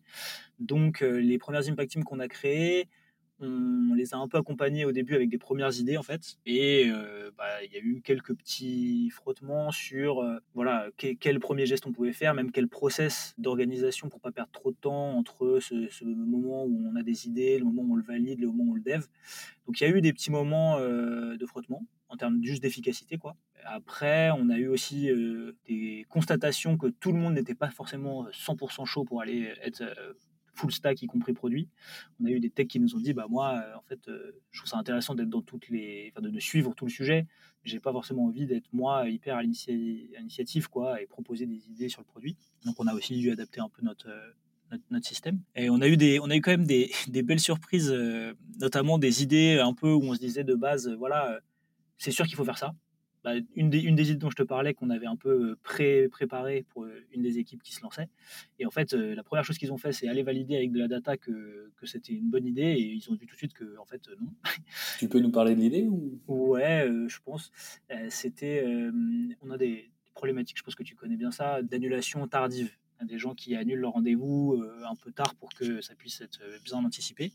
Donc, 0.61 1.01
les 1.01 1.39
premières 1.39 1.69
impact 1.69 1.93
teams 1.93 2.05
qu'on 2.05 2.21
a 2.21 2.29
créées, 2.29 2.89
on 3.43 3.95
les 3.95 4.15
a 4.15 4.19
un 4.19 4.29
peu 4.29 4.39
accompagnés 4.39 4.85
au 4.85 4.93
début 4.93 5.15
avec 5.15 5.29
des 5.29 5.39
premières 5.39 5.79
idées 5.79 5.97
en 5.97 6.03
fait. 6.03 6.39
Et 6.47 6.91
euh, 6.91 7.31
bah, 7.37 7.63
il 7.65 7.73
y 7.73 7.77
a 7.77 7.81
eu 7.81 8.01
quelques 8.03 8.35
petits 8.35 9.11
frottements 9.11 9.71
sur 9.71 10.21
euh, 10.21 10.39
voilà 10.55 10.89
quel, 10.97 11.41
premier 11.41 11.67
geste 11.67 11.87
on 11.87 11.93
pouvait 11.93 12.13
faire 12.13 12.35
même 12.35 12.53
quel 12.53 12.69
process 12.69 13.35
d'organisation 13.39 14.09
pour 14.09 14.21
pas 14.21 14.33
perdre 14.33 14.53
trop 14.53 14.71
de 14.71 14.77
temps 14.77 15.17
entre 15.17 15.59
ce, 15.61 16.05
moment 16.05 16.65
où 16.65 16.91
on 16.91 16.97
a 16.97 17.03
des 17.03 17.27
idées 17.27 17.59
le 17.59 17.65
moment 17.65 17.83
où 17.83 17.93
on 17.93 17.97
le 17.97 18.05
valide 18.05 18.41
le 18.41 18.47
moment 18.47 18.65
où 18.65 18.71
on 18.73 18.75
le 18.75 18.83
dev. 18.83 19.05
Donc 19.67 19.81
il 19.81 19.85
y 19.85 19.87
a 19.87 19.91
eu 19.91 20.01
des 20.01 20.13
petits 20.13 20.31
moments 20.31 20.79
euh, 20.79 21.37
de 21.37 21.47
frottement 21.47 21.85
en 22.09 22.17
termes 22.17 22.43
juste 22.43 22.63
d'efficacité 22.63 23.19
quoi. 23.19 23.37
Après 23.65 24.31
on 24.31 24.51
a 24.51 24.59
eu 24.59 24.69
aussi 24.69 25.09
des 25.67 26.07
constatations 26.09 26.77
que 26.77 26.89
tout 26.89 27.13
le 27.13 27.19
monde 27.19 27.35
n'était 27.35 27.55
pas 27.55 27.71
forcément 27.71 28.27
100% 28.31 28.87
chaud 28.87 29.05
pour 29.05 29.21
aller 29.21 29.53
être 29.63 29.83
full 30.63 30.73
stack, 30.73 31.03
y 31.03 31.07
compris 31.07 31.33
produit. 31.33 31.69
On 32.21 32.27
a 32.27 32.31
eu 32.31 32.39
des 32.39 32.51
techs 32.51 32.69
qui 32.69 32.79
nous 32.79 32.95
ont 32.95 33.01
dit, 33.01 33.13
bah 33.13 33.27
moi, 33.29 33.55
euh, 33.57 33.77
en 33.77 33.83
fait, 33.83 34.09
euh, 34.09 34.33
je 34.53 34.61
trouve 34.61 34.71
ça 34.71 34.79
intéressant 34.79 35.15
d'être 35.15 35.29
dans 35.29 35.43
toutes 35.43 35.69
les, 35.69 36.13
enfin, 36.15 36.27
de, 36.27 36.41
suivre 36.41 36.75
tout 36.75 36.85
le 36.85 36.91
sujet. 36.91 37.27
J'ai 37.65 37.81
pas 37.81 37.93
forcément 37.93 38.27
envie 38.27 38.47
d'être 38.47 38.73
moi 38.73 39.09
hyper 39.09 39.37
à 39.37 39.43
l'initiative, 39.43 40.69
quoi, 40.69 41.03
et 41.03 41.07
proposer 41.07 41.47
des 41.47 41.69
idées 41.69 41.89
sur 41.89 42.01
le 42.01 42.07
produit. 42.07 42.37
Donc, 42.65 42.77
on 42.79 42.87
a 42.87 42.95
aussi 42.95 43.17
dû 43.17 43.31
adapter 43.31 43.61
un 43.61 43.69
peu 43.69 43.83
notre, 43.83 44.09
euh, 44.09 44.79
notre, 44.91 45.07
système. 45.07 45.41
Et 45.57 45.69
on 45.69 45.81
a 45.81 45.89
eu 45.89 45.97
des, 45.97 46.21
on 46.21 46.31
a 46.31 46.37
eu 46.37 46.41
quand 46.41 46.53
même 46.53 46.67
des, 46.67 46.93
des 47.09 47.23
belles 47.23 47.41
surprises, 47.41 47.93
notamment 48.61 48.99
des 48.99 49.23
idées 49.23 49.59
un 49.59 49.75
peu 49.75 49.93
où 49.93 50.03
on 50.03 50.15
se 50.15 50.21
disait 50.21 50.45
de 50.45 50.55
base, 50.55 50.89
voilà, 50.89 51.41
c'est 51.99 52.13
sûr 52.13 52.27
qu'il 52.27 52.37
faut 52.37 52.45
faire 52.45 52.59
ça. 52.59 52.73
Bah, 53.25 53.35
une, 53.55 53.71
des, 53.71 53.81
une, 53.81 53.95
des, 53.95 54.11
idées 54.11 54.19
dont 54.19 54.31
je 54.31 54.37
te 54.37 54.43
parlais, 54.43 54.75
qu'on 54.75 54.91
avait 54.91 55.07
un 55.07 55.15
peu 55.15 55.31
euh, 55.31 55.59
pré 55.63 56.09
préparé 56.09 56.65
pour 56.71 56.85
euh, 56.85 57.05
une 57.13 57.23
des 57.23 57.39
équipes 57.39 57.63
qui 57.63 57.73
se 57.73 57.81
lançait. 57.81 58.09
Et 58.59 58.67
en 58.67 58.71
fait, 58.71 58.95
euh, 58.95 59.15
la 59.15 59.23
première 59.23 59.45
chose 59.45 59.59
qu'ils 59.59 59.73
ont 59.73 59.79
fait, 59.79 59.93
c'est 59.93 60.09
aller 60.09 60.25
valider 60.25 60.57
avec 60.57 60.73
de 60.73 60.81
la 60.81 60.89
data 60.89 61.17
que, 61.17 61.71
que 61.77 61.87
c'était 61.87 62.15
une 62.15 62.31
bonne 62.31 62.47
idée. 62.47 62.63
Et 62.63 62.93
ils 62.93 63.11
ont 63.11 63.15
vu 63.15 63.27
tout 63.27 63.35
de 63.35 63.39
suite 63.39 63.53
que, 63.53 63.79
en 63.79 63.85
fait, 63.85 64.09
non. 64.21 64.33
Tu 64.99 65.09
peux 65.09 65.21
nous 65.21 65.31
parler 65.31 65.55
de 65.55 65.61
l'idée 65.61 65.87
ou... 65.89 66.21
Ouais, 66.27 66.89
je 67.07 67.19
pense. 67.25 67.53
c'était, 68.09 68.65
on 69.41 69.51
a 69.51 69.59
des 69.59 69.91
problématiques, 70.15 70.59
je 70.59 70.63
pense 70.63 70.75
que 70.75 70.83
tu 70.83 70.95
connais 70.95 71.17
bien 71.17 71.31
ça, 71.31 71.63
d'annulation 71.63 72.27
tardive 72.27 72.71
des 73.03 73.19
gens 73.19 73.35
qui 73.35 73.57
annulent 73.57 73.81
leur 73.81 73.93
rendez-vous 73.93 74.63
un 74.85 74.95
peu 74.95 75.11
tard 75.11 75.35
pour 75.35 75.53
que 75.55 75.81
ça 75.81 75.95
puisse 75.95 76.21
être 76.21 76.41
bien 76.65 76.79
anticipé. 76.85 77.33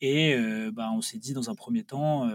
Et 0.00 0.36
bah, 0.72 0.90
on 0.92 1.00
s'est 1.00 1.18
dit 1.18 1.32
dans 1.32 1.50
un 1.50 1.54
premier 1.54 1.84
temps, 1.84 2.28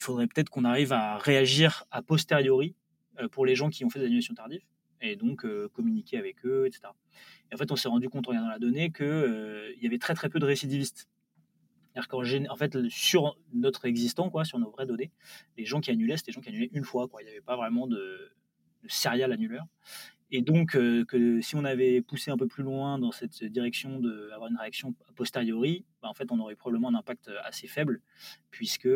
il 0.00 0.04
faudrait 0.04 0.26
peut-être 0.26 0.48
qu'on 0.48 0.64
arrive 0.64 0.92
à 0.92 1.18
réagir 1.18 1.84
a 1.90 2.00
posteriori 2.00 2.74
euh, 3.20 3.28
pour 3.28 3.44
les 3.44 3.54
gens 3.54 3.68
qui 3.68 3.84
ont 3.84 3.90
fait 3.90 3.98
des 3.98 4.06
annulations 4.06 4.34
tardives 4.34 4.64
et 5.02 5.14
donc 5.16 5.44
euh, 5.44 5.68
communiquer 5.74 6.16
avec 6.16 6.44
eux, 6.46 6.66
etc. 6.66 6.82
Et 7.50 7.54
en 7.54 7.58
fait, 7.58 7.70
on 7.70 7.76
s'est 7.76 7.88
rendu 7.88 8.08
compte 8.08 8.26
en 8.26 8.30
regardant 8.30 8.48
la 8.48 8.58
donnée 8.58 8.92
qu'il 8.92 9.06
euh, 9.06 9.72
y 9.80 9.86
avait 9.86 9.98
très 9.98 10.14
très 10.14 10.30
peu 10.30 10.38
de 10.38 10.46
récidivistes. 10.46 11.08
C'est-à-dire 11.92 12.08
qu'en 12.08 12.52
en 12.52 12.56
fait, 12.56 12.88
sur 12.88 13.36
notre 13.52 13.84
existant, 13.84 14.30
quoi, 14.30 14.44
sur 14.44 14.58
nos 14.58 14.70
vraies 14.70 14.86
données, 14.86 15.10
les 15.58 15.64
gens 15.64 15.80
qui 15.80 15.90
annulaient, 15.90 16.16
c'était 16.16 16.30
des 16.30 16.34
gens 16.34 16.40
qui 16.40 16.48
annulaient 16.48 16.70
une 16.72 16.84
fois. 16.84 17.08
Quoi. 17.08 17.20
Il 17.22 17.24
n'y 17.24 17.32
avait 17.32 17.40
pas 17.40 17.56
vraiment 17.56 17.86
de, 17.86 17.96
de 18.82 18.88
serial 18.88 19.32
annuleur. 19.32 19.66
Et 20.30 20.40
donc, 20.42 20.70
que 20.70 21.40
si 21.40 21.56
on 21.56 21.64
avait 21.64 22.00
poussé 22.00 22.30
un 22.30 22.36
peu 22.36 22.46
plus 22.46 22.62
loin 22.62 23.00
dans 23.00 23.10
cette 23.10 23.42
direction 23.42 23.98
d'avoir 23.98 24.48
une 24.48 24.56
réaction 24.56 24.94
a 25.08 25.12
posteriori, 25.12 25.84
bah, 26.00 26.08
en 26.08 26.14
fait, 26.14 26.30
on 26.30 26.38
aurait 26.38 26.54
probablement 26.54 26.90
un 26.90 26.94
impact 26.94 27.28
assez 27.42 27.66
faible, 27.66 28.00
puisque 28.52 28.86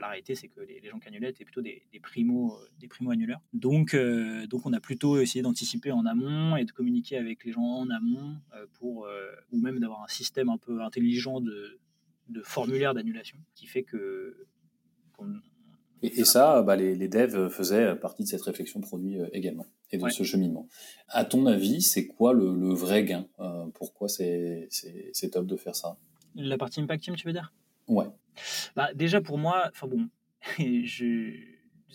la 0.00 0.08
réalité, 0.08 0.34
c'est 0.34 0.48
que 0.48 0.60
les, 0.60 0.80
gens 0.88 0.98
qui 0.98 1.08
annulaient 1.08 1.30
étaient 1.30 1.44
plutôt 1.44 1.62
des, 1.62 1.82
primo, 2.02 2.58
des 2.78 2.88
primo 2.88 3.10
annuleurs. 3.10 3.40
Donc, 3.52 3.94
euh, 3.94 4.46
donc, 4.46 4.66
on 4.66 4.72
a 4.72 4.80
plutôt 4.80 5.18
essayé 5.18 5.42
d'anticiper 5.42 5.92
en 5.92 6.06
amont 6.06 6.56
et 6.56 6.64
de 6.64 6.72
communiquer 6.72 7.16
avec 7.16 7.44
les 7.44 7.52
gens 7.52 7.62
en 7.62 7.90
amont 7.90 8.36
euh, 8.54 8.66
pour, 8.74 9.06
euh, 9.06 9.30
ou 9.52 9.60
même 9.60 9.78
d'avoir 9.78 10.02
un 10.02 10.08
système 10.08 10.48
un 10.48 10.58
peu 10.58 10.82
intelligent 10.82 11.40
de, 11.40 11.78
de 12.28 12.42
formulaire 12.42 12.94
d'annulation 12.94 13.38
qui 13.54 13.66
fait 13.66 13.82
que. 13.82 14.46
Et, 16.02 16.24
ça, 16.24 16.62
bah, 16.62 16.76
les, 16.76 17.08
devs 17.08 17.48
faisaient 17.48 17.94
partie 17.96 18.24
de 18.24 18.28
cette 18.28 18.42
réflexion 18.42 18.80
produit 18.80 19.16
également 19.32 19.66
et 19.90 19.96
de 19.96 20.08
ce 20.10 20.22
cheminement. 20.22 20.68
À 21.08 21.24
ton 21.24 21.46
avis, 21.46 21.80
c'est 21.80 22.06
quoi 22.06 22.34
le, 22.34 22.54
le, 22.54 22.74
vrai 22.74 23.04
gain? 23.04 23.26
Pourquoi 23.74 24.08
c'est 24.08 24.68
top 25.32 25.46
de 25.46 25.56
faire 25.56 25.74
ça? 25.74 25.96
La 26.34 26.58
partie 26.58 26.80
impact 26.80 27.04
team, 27.04 27.16
tu 27.16 27.26
veux 27.26 27.32
dire? 27.32 27.54
Ouais. 27.88 28.06
Bah, 28.74 28.92
déjà 28.94 29.20
pour 29.20 29.38
moi, 29.38 29.70
enfin 29.70 29.86
bon, 29.86 30.08
je, 30.58 31.32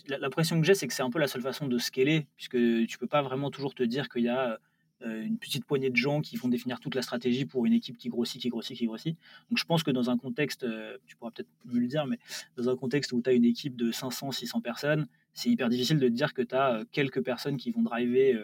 l'impression 0.07 0.59
que 0.59 0.65
j'ai, 0.65 0.73
c'est 0.73 0.87
que 0.87 0.93
c'est 0.93 1.03
un 1.03 1.09
peu 1.09 1.19
la 1.19 1.27
seule 1.27 1.41
façon 1.41 1.67
de 1.67 1.77
scaler, 1.77 2.27
puisque 2.35 2.57
tu 2.87 2.97
peux 2.97 3.07
pas 3.07 3.21
vraiment 3.21 3.51
toujours 3.51 3.73
te 3.73 3.83
dire 3.83 4.09
qu'il 4.09 4.23
y 4.23 4.29
a 4.29 4.59
euh, 5.05 5.23
une 5.23 5.37
petite 5.37 5.63
poignée 5.63 5.89
de 5.89 5.95
gens 5.95 6.19
qui 6.19 6.35
vont 6.35 6.49
définir 6.49 6.81
toute 6.81 6.93
la 6.93 7.01
stratégie 7.01 7.45
pour 7.45 7.65
une 7.65 7.71
équipe 7.71 7.97
qui 7.97 8.09
grossit, 8.09 8.41
qui 8.41 8.49
grossit, 8.49 8.77
qui 8.77 8.85
grossit. 8.85 9.17
Donc 9.49 9.57
je 9.57 9.63
pense 9.63 9.81
que 9.81 9.91
dans 9.91 10.09
un 10.09 10.17
contexte, 10.17 10.63
euh, 10.63 10.97
tu 11.05 11.15
pourras 11.15 11.31
peut-être 11.31 11.49
me 11.65 11.79
le 11.79 11.87
dire, 11.87 12.05
mais 12.05 12.19
dans 12.57 12.69
un 12.69 12.75
contexte 12.75 13.13
où 13.13 13.21
tu 13.21 13.29
as 13.29 13.33
une 13.33 13.45
équipe 13.45 13.77
de 13.77 13.91
500, 13.91 14.31
600 14.31 14.59
personnes, 14.59 15.07
c'est 15.33 15.49
hyper 15.49 15.69
difficile 15.69 15.99
de 15.99 16.07
te 16.09 16.13
dire 16.13 16.33
que 16.33 16.41
tu 16.41 16.53
as 16.53 16.73
euh, 16.73 16.85
quelques 16.91 17.23
personnes 17.23 17.55
qui 17.55 17.71
vont 17.71 17.81
driver 17.81 18.37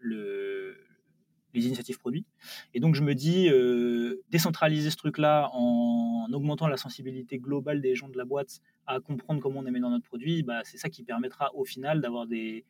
le, 0.00 0.78
les 1.56 1.66
initiatives 1.66 1.98
produits. 1.98 2.24
Et 2.74 2.80
donc 2.80 2.94
je 2.94 3.02
me 3.02 3.14
dis, 3.14 3.48
euh, 3.48 4.22
décentraliser 4.30 4.90
ce 4.90 4.96
truc-là 4.96 5.50
en 5.52 6.28
augmentant 6.32 6.68
la 6.68 6.76
sensibilité 6.76 7.38
globale 7.38 7.80
des 7.80 7.94
gens 7.94 8.08
de 8.08 8.16
la 8.16 8.24
boîte 8.24 8.60
à 8.86 9.00
comprendre 9.00 9.40
comment 9.40 9.60
on 9.60 9.66
aime 9.66 9.80
dans 9.80 9.90
notre 9.90 10.06
produit, 10.06 10.42
bah, 10.42 10.60
c'est 10.64 10.78
ça 10.78 10.88
qui 10.88 11.02
permettra 11.02 11.54
au 11.54 11.64
final 11.64 12.00
d'avoir 12.00 12.26
des 12.26 12.64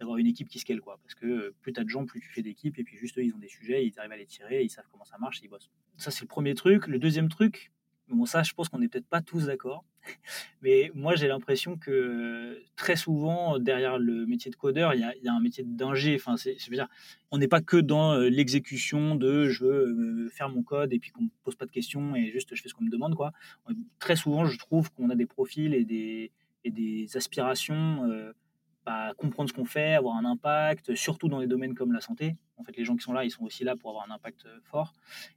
d'avoir 0.00 0.18
une 0.18 0.26
équipe 0.26 0.48
qui 0.48 0.58
scale 0.58 0.80
quoi. 0.80 0.98
Parce 1.02 1.14
que 1.14 1.54
plus 1.60 1.72
tu 1.72 1.80
as 1.80 1.84
de 1.84 1.88
gens 1.88 2.04
plus 2.04 2.20
tu 2.20 2.28
fais 2.28 2.42
d'équipe 2.42 2.78
et 2.78 2.84
puis 2.84 2.96
juste 2.96 3.16
eux 3.16 3.24
ils 3.24 3.32
ont 3.32 3.38
des 3.38 3.48
sujets 3.48 3.86
ils 3.86 3.96
arrivent 3.98 4.12
à 4.12 4.16
les 4.16 4.26
tirer 4.26 4.62
ils 4.64 4.68
savent 4.68 4.86
comment 4.90 5.04
ça 5.04 5.18
marche 5.18 5.40
ils 5.42 5.48
bossent. 5.48 5.70
Ça 5.96 6.10
c'est 6.10 6.22
le 6.22 6.28
premier 6.28 6.54
truc. 6.54 6.88
Le 6.88 6.98
deuxième 6.98 7.28
truc 7.28 7.70
Bon, 8.08 8.26
ça, 8.26 8.42
je 8.42 8.52
pense 8.52 8.68
qu'on 8.68 8.78
n'est 8.78 8.88
peut-être 8.88 9.06
pas 9.06 9.22
tous 9.22 9.46
d'accord. 9.46 9.84
Mais 10.62 10.90
moi, 10.94 11.16
j'ai 11.16 11.26
l'impression 11.26 11.76
que 11.78 12.62
très 12.76 12.96
souvent, 12.96 13.58
derrière 13.58 13.98
le 13.98 14.26
métier 14.26 14.50
de 14.50 14.56
codeur, 14.56 14.94
il 14.94 15.00
y 15.00 15.28
a, 15.28 15.32
un 15.32 15.40
métier 15.40 15.64
d'ingé. 15.64 16.16
Enfin, 16.16 16.34
on 17.30 17.38
n'est 17.38 17.48
pas 17.48 17.62
que 17.62 17.78
dans 17.78 18.12
euh, 18.12 18.28
l'exécution 18.28 19.14
de 19.14 19.48
je 19.48 19.64
veux 19.64 19.86
euh, 19.86 20.28
faire 20.30 20.50
mon 20.50 20.62
code 20.62 20.92
et 20.92 20.98
puis 20.98 21.10
qu'on 21.10 21.22
ne 21.22 21.28
pose 21.44 21.56
pas 21.56 21.66
de 21.66 21.70
questions 21.70 22.14
et 22.14 22.30
juste 22.30 22.54
je 22.54 22.62
fais 22.62 22.68
ce 22.68 22.74
qu'on 22.74 22.84
me 22.84 22.90
demande. 22.90 23.14
Quoi. 23.14 23.32
Très 23.98 24.16
souvent, 24.16 24.44
je 24.44 24.58
trouve 24.58 24.92
qu'on 24.92 25.08
a 25.08 25.14
des 25.14 25.26
profils 25.26 25.74
et 25.74 25.84
des, 25.84 27.16
aspirations. 27.16 28.10
Euh, 28.10 28.32
bah, 28.84 29.12
comprendre 29.16 29.48
ce 29.48 29.54
qu'on 29.54 29.64
fait, 29.64 29.94
avoir 29.94 30.16
un 30.16 30.24
impact, 30.24 30.94
surtout 30.94 31.28
dans 31.28 31.40
des 31.40 31.46
domaines 31.46 31.74
comme 31.74 31.92
la 31.92 32.00
santé. 32.00 32.36
En 32.56 32.64
fait, 32.64 32.76
les 32.76 32.84
gens 32.84 32.96
qui 32.96 33.02
sont 33.02 33.12
là, 33.12 33.24
ils 33.24 33.30
sont 33.30 33.44
aussi 33.44 33.64
là 33.64 33.76
pour 33.76 33.90
avoir 33.90 34.06
un 34.08 34.14
impact 34.14 34.44
euh, 34.44 34.58
fort. 34.64 34.92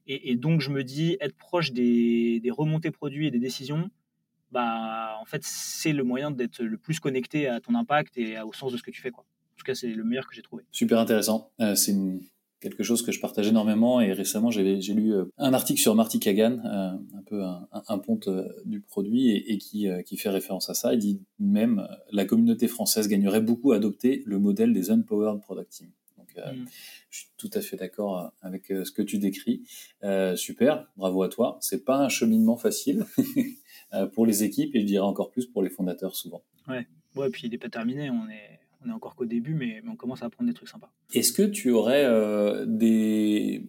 Et, 0.05 0.35
donc, 0.35 0.61
je 0.61 0.69
me 0.69 0.83
dis, 0.83 1.17
être 1.21 1.35
proche 1.37 1.71
des, 1.71 2.41
remontées 2.49 2.91
produits 2.91 3.27
et 3.27 3.31
des 3.31 3.39
décisions, 3.39 3.89
bah, 4.51 5.17
en 5.19 5.25
fait, 5.25 5.43
c'est 5.43 5.93
le 5.93 6.03
moyen 6.03 6.31
d'être 6.31 6.61
le 6.61 6.77
plus 6.77 6.99
connecté 6.99 7.47
à 7.47 7.61
ton 7.61 7.75
impact 7.75 8.17
et 8.17 8.39
au 8.41 8.53
sens 8.53 8.71
de 8.71 8.77
ce 8.77 8.83
que 8.83 8.91
tu 8.91 9.01
fais. 9.01 9.11
Quoi. 9.11 9.23
En 9.23 9.57
tout 9.57 9.65
cas, 9.65 9.75
c'est 9.75 9.87
le 9.87 10.03
meilleur 10.03 10.27
que 10.27 10.35
j'ai 10.35 10.41
trouvé. 10.41 10.65
Super 10.71 10.99
intéressant. 10.99 11.51
Euh, 11.61 11.75
c'est 11.75 11.95
quelque 12.59 12.83
chose 12.83 13.03
que 13.03 13.11
je 13.11 13.19
partage 13.19 13.47
énormément 13.47 14.01
et 14.01 14.11
récemment 14.13 14.49
j'ai 14.51 14.63
lu 14.93 15.13
euh, 15.13 15.25
un 15.37 15.53
article 15.53 15.79
sur 15.79 15.95
Marty 15.95 16.19
Kagan, 16.19 16.59
euh, 16.65 17.17
un 17.17 17.23
peu 17.25 17.43
un, 17.43 17.97
ponte 17.99 18.27
euh, 18.27 18.47
du 18.65 18.81
produit 18.81 19.29
et, 19.31 19.57
qui, 19.57 19.87
qui 20.05 20.17
fait 20.17 20.29
référence 20.29 20.69
à 20.69 20.73
ça. 20.73 20.93
Il 20.93 20.99
dit 20.99 21.21
même 21.39 21.87
la 22.11 22.25
communauté 22.25 22.67
française 22.67 23.07
gagnerait 23.07 23.41
beaucoup 23.41 23.71
à 23.71 23.77
adopter 23.77 24.23
le 24.25 24.39
modèle 24.39 24.73
des 24.73 24.91
unpowered 24.91 25.41
product 25.41 25.71
teams. 25.71 25.91
Donc 26.17 26.35
mm. 26.35 26.65
je 27.09 27.19
suis 27.19 27.29
tout 27.37 27.49
à 27.53 27.61
fait 27.61 27.77
d'accord 27.77 28.31
avec 28.41 28.67
ce 28.67 28.91
que 28.91 29.01
tu 29.01 29.19
décris. 29.19 29.63
super, 30.35 30.87
bravo 30.97 31.23
à 31.23 31.29
toi. 31.29 31.57
C'est 31.61 31.85
pas 31.85 31.97
un 31.97 32.09
cheminement 32.09 32.57
facile 32.57 33.05
pour 34.13 34.25
les 34.25 34.43
équipes 34.43 34.75
et 34.75 34.81
je 34.81 34.85
dirais 34.85 35.05
encore 35.05 35.29
plus 35.29 35.45
pour 35.45 35.61
les 35.61 35.69
fondateurs 35.69 36.15
souvent. 36.15 36.43
Ouais, 36.67 36.87
ouais, 37.15 37.29
puis 37.29 37.43
il 37.45 37.51
n'est 37.51 37.57
pas 37.57 37.69
terminé. 37.69 38.09
On 38.09 38.27
est 38.29 38.59
on 38.85 38.89
est 38.89 38.93
encore 38.93 39.15
qu'au 39.15 39.25
début, 39.25 39.53
mais, 39.53 39.81
on 39.87 39.95
commence 39.95 40.23
à 40.23 40.27
apprendre 40.27 40.49
des 40.49 40.53
trucs 40.53 40.69
sympas. 40.69 40.91
Est-ce 41.13 41.31
que 41.31 41.43
tu 41.43 41.71
aurais 41.71 42.05
euh, 42.05 42.65
des 42.67 43.63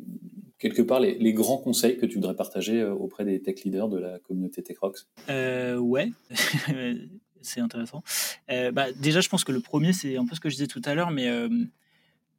quelque 0.58 0.82
part 0.82 1.00
les, 1.00 1.32
grands 1.32 1.58
conseils 1.58 1.96
que 1.96 2.06
tu 2.06 2.16
voudrais 2.16 2.34
partager 2.34 2.80
euh, 2.80 2.92
auprès 2.92 3.24
des 3.24 3.40
tech 3.40 3.62
leaders 3.64 3.88
de 3.88 3.98
la 3.98 4.18
communauté 4.18 4.62
TechRox? 4.62 5.08
Euh, 5.28 5.76
Ouais, 5.78 6.10
c'est 7.40 7.60
intéressant. 7.60 8.02
Euh, 8.50 8.72
bah, 8.72 8.92
déjà, 8.92 9.20
je 9.20 9.28
pense 9.28 9.44
que 9.44 9.52
le 9.52 9.60
premier, 9.60 9.92
c'est 9.92 10.16
un 10.16 10.26
peu 10.26 10.34
ce 10.34 10.40
que 10.40 10.50
je 10.50 10.56
disais 10.56 10.66
tout 10.66 10.82
à 10.84 10.94
l'heure, 10.94 11.10
mais 11.10 11.28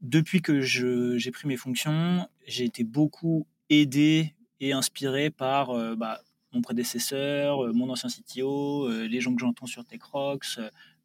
depuis 0.01 0.41
que 0.41 0.61
j'ai 0.61 1.31
pris 1.31 1.47
mes 1.47 1.57
fonctions, 1.57 2.27
j'ai 2.45 2.65
été 2.65 2.83
beaucoup 2.83 3.47
aidé 3.69 4.33
et 4.59 4.73
inspiré 4.73 5.29
par 5.29 5.95
bah, 5.95 6.21
mon 6.53 6.61
prédécesseur, 6.61 7.73
mon 7.73 7.89
ancien 7.89 8.09
CTO, 8.09 8.89
les 8.89 9.21
gens 9.21 9.33
que 9.33 9.39
j'entends 9.39 9.67
sur 9.67 9.85
TechRox, 9.85 10.59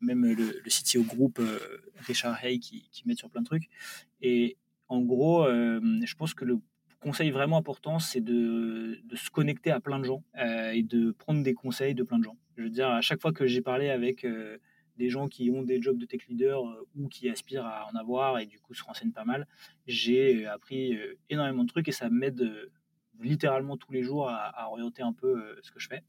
même 0.05 0.25
le, 0.25 0.35
le 0.35 0.71
CTO 0.71 1.03
groupe 1.03 1.39
euh, 1.41 1.59
Richard 2.01 2.37
Hay 2.43 2.59
qui, 2.59 2.89
qui 2.91 3.07
met 3.07 3.15
sur 3.15 3.31
plein 3.31 3.41
de 3.41 3.47
trucs. 3.47 3.69
Et 4.21 4.57
en 4.89 5.01
gros, 5.01 5.45
euh, 5.45 5.81
je 6.05 6.15
pense 6.15 6.35
que 6.35 6.45
le 6.45 6.59
conseil 7.01 7.31
vraiment 7.31 7.59
important, 7.59 7.99
c'est 7.99 8.21
de, 8.21 9.01
de, 9.05 9.17
se 9.17 9.31
connecter 9.31 9.71
à 9.71 9.81
plein 9.81 9.99
de 9.99 10.05
gens 10.05 10.23
euh, 10.39 10.71
et 10.71 10.83
de 10.83 11.13
prendre 11.13 11.43
des 11.43 11.55
conseils 11.55 11.95
de 11.95 12.03
plein 12.03 12.19
de 12.19 12.25
gens. 12.25 12.37
Je 12.57 12.63
veux 12.63 12.71
dire, 12.71 12.89
à 12.89 13.01
chaque 13.01 13.21
fois 13.21 13.33
que 13.33 13.47
j'ai 13.47 13.61
parlé 13.61 13.91
avec 13.91 14.27
des 14.97 15.11
gens 15.11 15.29
qui 15.29 15.51
ont 15.51 15.63
des 15.63 15.83
jobs 15.83 15.99
de 15.99 16.07
tech 16.07 16.27
leader 16.29 16.63
ou 16.95 17.09
qui 17.09 17.29
aspirent 17.29 17.67
à 17.67 17.89
en 17.93 17.97
avoir 17.97 18.39
et 18.39 18.47
du 18.47 18.61
coup 18.61 18.75
se 18.75 18.85
renseignent 18.85 19.11
pas 19.13 19.25
mal, 19.25 19.49
j'ai 19.89 20.47
appris 20.47 20.97
énormément 21.29 21.65
de 21.65 21.69
trucs 21.69 21.89
et 21.89 21.93
ça 21.93 22.09
m'aide 22.11 22.71
littéralement 23.21 23.77
tous 23.77 23.93
les 23.93 24.03
jours 24.03 24.29
à, 24.29 24.69
orienter 24.71 25.03
un 25.03 25.13
peu 25.13 25.39
euh, 25.39 25.59
ce 25.63 25.71
que 25.71 25.81
je 25.81 25.89
fais. 25.89 26.03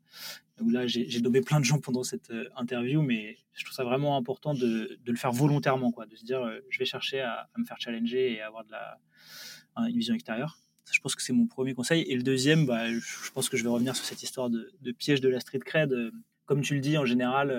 Donc 0.58 0.72
là, 0.72 0.88
j'ai 0.88 1.22
nommé 1.22 1.42
plein 1.42 1.60
de 1.60 1.66
gens 1.66 1.80
pendant 1.80 2.04
cette 2.04 2.32
euh, 2.32 2.50
interview, 2.56 3.02
mais 3.02 3.38
je 3.54 3.64
trouve 3.64 3.76
ça 3.76 3.84
vraiment 3.84 4.18
important 4.18 4.54
de, 4.54 4.98
de 5.04 5.12
le 5.12 5.18
faire 5.18 5.32
volontairement, 5.32 5.92
quoi, 5.92 6.06
de 6.06 6.16
se 6.16 6.24
dire 6.24 6.42
euh, 6.42 6.60
je 6.70 6.80
vais 6.80 6.86
chercher 6.86 7.22
à, 7.22 7.50
me 7.58 7.66
faire 7.66 7.80
challenger 7.80 8.34
et 8.34 8.42
avoir 8.42 8.66
de 8.66 8.72
la, 8.72 8.98
une 9.78 9.98
vision 9.98 10.16
extérieure. 10.16 10.58
je 10.92 11.00
pense 11.00 11.16
que 11.16 11.22
c'est 11.22 11.34
mon 11.34 11.48
premier 11.48 11.74
conseil. 11.74 12.04
Et 12.04 12.16
le 12.16 12.24
deuxième, 12.24 12.66
bah, 12.66 12.88
je 12.88 13.32
pense 13.32 13.50
que 13.50 13.58
je 13.58 13.64
vais 13.64 13.70
revenir 13.70 13.96
sur 13.96 14.06
cette 14.06 14.24
histoire 14.24 14.50
de, 14.50 14.92
piège 14.98 15.22
de 15.22 15.30
la 15.30 15.40
street 15.40 15.60
cred. 15.60 15.94
Comme 16.46 16.62
tu 16.62 16.76
le 16.76 16.82
dis, 16.82 16.98
en 16.98 17.06
général, 17.06 17.54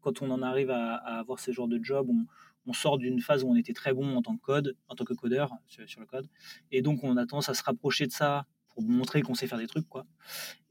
quand 0.00 0.22
on 0.22 0.30
en 0.30 0.40
arrive 0.40 0.70
à, 0.70 0.94
à 0.94 1.18
avoir 1.18 1.38
ce 1.38 1.50
genre 1.52 1.68
de 1.68 1.78
job, 1.82 2.08
on, 2.08 2.26
on 2.66 2.72
sort 2.72 2.98
d'une 2.98 3.20
phase 3.20 3.44
où 3.44 3.48
on 3.48 3.56
était 3.56 3.72
très 3.72 3.92
bon 3.92 4.16
en 4.16 4.22
tant 4.22 4.36
que 4.36 4.42
code, 4.42 4.76
en 4.88 4.94
tant 4.94 5.04
que 5.04 5.14
codeur 5.14 5.52
sur, 5.66 6.00
le 6.00 6.06
code, 6.06 6.28
et 6.70 6.82
donc 6.82 7.02
on 7.04 7.16
a 7.16 7.26
tendance 7.26 7.48
à 7.48 7.54
se 7.54 7.62
rapprocher 7.62 8.06
de 8.06 8.12
ça 8.12 8.46
pour 8.68 8.82
montrer 8.82 9.22
qu'on 9.22 9.34
sait 9.34 9.46
faire 9.46 9.58
des 9.58 9.66
trucs, 9.66 9.88
quoi. 9.88 10.06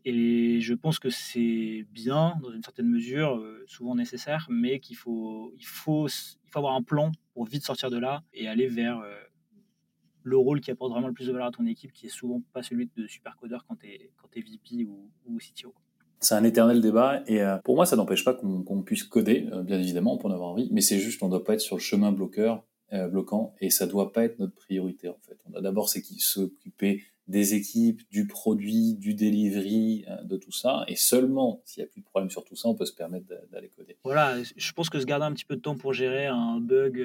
Et 0.04 0.60
je 0.62 0.74
pense 0.74 0.98
que 0.98 1.12
c'est 1.12 1.86
bien 1.92 2.34
dans 2.42 2.52
une 2.52 2.64
certaine 2.64 2.88
mesure, 2.88 3.38
euh, 3.38 3.64
souvent 3.68 3.94
nécessaire, 3.94 4.48
mais 4.50 4.80
qu'il 4.80 4.96
faut, 4.96 5.54
il 5.58 5.66
faut, 5.66 6.08
il 6.08 6.50
faut 6.50 6.60
avoir 6.60 6.74
un 6.74 6.82
plan 6.82 7.12
pour 7.34 7.46
vite 7.46 7.64
sortir 7.64 7.92
de 7.92 7.98
là 7.98 8.24
et 8.34 8.48
aller 8.48 8.68
vers 8.68 8.98
euh, 9.00 9.16
le 10.24 10.38
rôle 10.38 10.60
qui 10.60 10.72
apporte 10.72 10.92
vraiment 10.92 11.08
le 11.08 11.14
plus 11.14 11.28
de 11.28 11.32
valeur 11.32 11.48
à 11.48 11.52
ton 11.52 11.68
équipe, 11.68 11.92
qui 11.92 12.08
est 12.08 12.10
souvent 12.10 12.42
pas 12.52 12.64
celui 12.64 12.90
de 12.96 13.06
super 13.06 13.36
codeur 13.38 13.64
quand 13.68 13.76
tu 13.76 13.88
es, 13.88 14.12
quand 14.18 14.36
es 14.36 14.42
VP 14.42 14.86
ou, 14.86 15.12
ou 15.26 15.38
CTO 15.38 15.76
c'est 16.22 16.36
un 16.36 16.44
éternel 16.44 16.82
débat 16.82 17.24
et 17.28 17.42
euh, 17.42 17.58
pour 17.58 17.76
moi 17.76 17.86
ça 17.86 17.96
n'empêche 17.96 18.24
pas 18.24 18.34
qu'on 18.34 18.84
puisse 18.84 19.04
coder, 19.04 19.50
euh, 19.52 19.64
bien 19.64 19.80
évidemment, 19.80 20.18
peut 20.18 20.28
en 20.28 20.32
avoir 20.32 20.50
envie, 20.50 20.70
mais 20.72 20.82
c'est 20.82 21.00
juste 21.00 21.22
on 21.24 21.26
ne 21.26 21.32
doit 21.32 21.44
pas 21.44 21.56
être 21.56 21.62
sur 21.62 21.76
le 21.76 21.82
chemin 21.82 22.12
bloqueur, 22.12 22.64
euh, 22.94 23.08
bloquant 23.08 23.56
et 23.60 23.70
ça 23.70 23.88
doit 23.88 24.14
pas 24.14 24.24
être 24.24 24.40
notre 24.40 24.54
priorité 24.54 25.10
en 25.10 25.18
fait. 25.28 25.38
On 25.52 25.58
a 25.58 25.62
d'abord 25.62 25.90
s'occuper 25.90 27.04
des 27.28 27.54
équipes, 27.54 28.02
du 28.12 28.28
produit, 28.28 28.96
du 28.96 29.14
delivery, 29.14 30.06
de 30.24 30.38
tout 30.38 30.52
ça 30.52 30.84
et 30.88 30.96
seulement 30.96 31.62
s'il 31.66 31.82
n'y 31.82 31.88
a 31.88 31.90
plus 31.90 32.02
de 32.02 32.06
problème 32.06 32.30
sur 32.30 32.44
tout 32.44 32.56
ça, 32.56 32.68
on 32.68 32.76
peut 32.76 32.86
se 32.86 32.94
permettre 32.94 33.26
d'aller 33.52 33.70
coder. 33.70 33.96
Voilà, 34.04 34.36
je 34.44 34.72
pense 34.74 34.90
que 34.90 35.00
se 35.00 35.06
garder 35.06 35.26
un 35.26 35.32
petit 35.32 35.46
peu 35.46 35.56
de 35.56 35.62
temps 35.62 35.78
pour 35.78 35.94
gérer 35.94 36.26
un 36.28 36.60
bug 36.60 37.04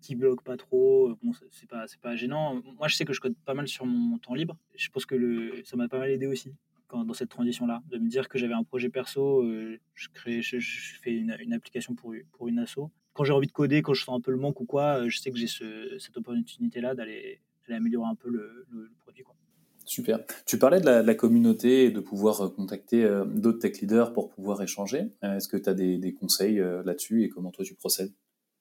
qui 0.00 0.14
bloque 0.14 0.42
pas 0.42 0.56
trop, 0.56 1.16
bon 1.22 1.32
c'est 1.52 1.68
pas 1.68 1.86
pas 2.02 2.16
gênant. 2.16 2.60
Moi 2.78 2.88
je 2.88 2.96
sais 2.96 3.04
que 3.04 3.12
je 3.12 3.20
code 3.20 3.36
pas 3.46 3.54
mal 3.54 3.68
sur 3.68 3.86
mon 3.86 4.18
temps 4.18 4.34
libre. 4.34 4.56
Je 4.74 4.88
pense 4.90 5.06
que 5.06 5.62
ça 5.64 5.76
m'a 5.76 5.88
pas 5.88 5.98
mal 5.98 6.10
aidé 6.10 6.26
aussi 6.26 6.52
dans 6.92 7.14
cette 7.14 7.30
transition-là, 7.30 7.82
de 7.90 7.98
me 7.98 8.08
dire 8.08 8.28
que 8.28 8.38
j'avais 8.38 8.54
un 8.54 8.64
projet 8.64 8.88
perso, 8.88 9.42
euh, 9.42 9.78
je, 9.94 10.08
crée, 10.08 10.42
je, 10.42 10.58
fais 11.02 11.12
une, 11.12 11.52
application 11.52 11.94
pour, 11.94 12.14
pour 12.32 12.48
une 12.48 12.58
asso. 12.58 12.90
Quand 13.14 13.24
j'ai 13.24 13.32
envie 13.32 13.46
de 13.46 13.52
coder, 13.52 13.82
quand 13.82 13.94
je 13.94 14.04
sens 14.04 14.18
un 14.18 14.20
peu 14.20 14.30
le 14.30 14.36
manque 14.36 14.60
ou 14.60 14.64
quoi, 14.64 15.00
euh, 15.00 15.08
je 15.08 15.18
sais 15.18 15.30
que 15.30 15.38
j'ai 15.38 15.46
cette 15.46 16.16
opportunité-là 16.16 16.94
d'aller 16.94 17.40
améliorer 17.68 18.08
un 18.08 18.14
peu 18.14 18.28
le, 18.28 18.66
produit. 19.00 19.24
Super. 19.84 20.20
Tu 20.46 20.58
parlais 20.58 20.80
de 20.80 20.86
la, 20.86 21.14
communauté 21.14 21.86
et 21.86 21.90
de 21.90 22.00
pouvoir 22.00 22.40
euh, 22.42 22.48
contacter 22.48 23.08
d'autres 23.26 23.58
tech 23.58 23.80
leaders 23.80 24.12
pour 24.12 24.30
pouvoir 24.30 24.62
échanger. 24.62 25.10
Est-ce 25.22 25.48
que 25.48 25.56
tu 25.56 25.68
as 25.68 25.74
des 25.74 26.14
conseils 26.18 26.62
là-dessus 26.84 27.24
et 27.24 27.28
comment 27.28 27.50
toi 27.50 27.64
tu 27.64 27.74
procèdes? 27.74 28.12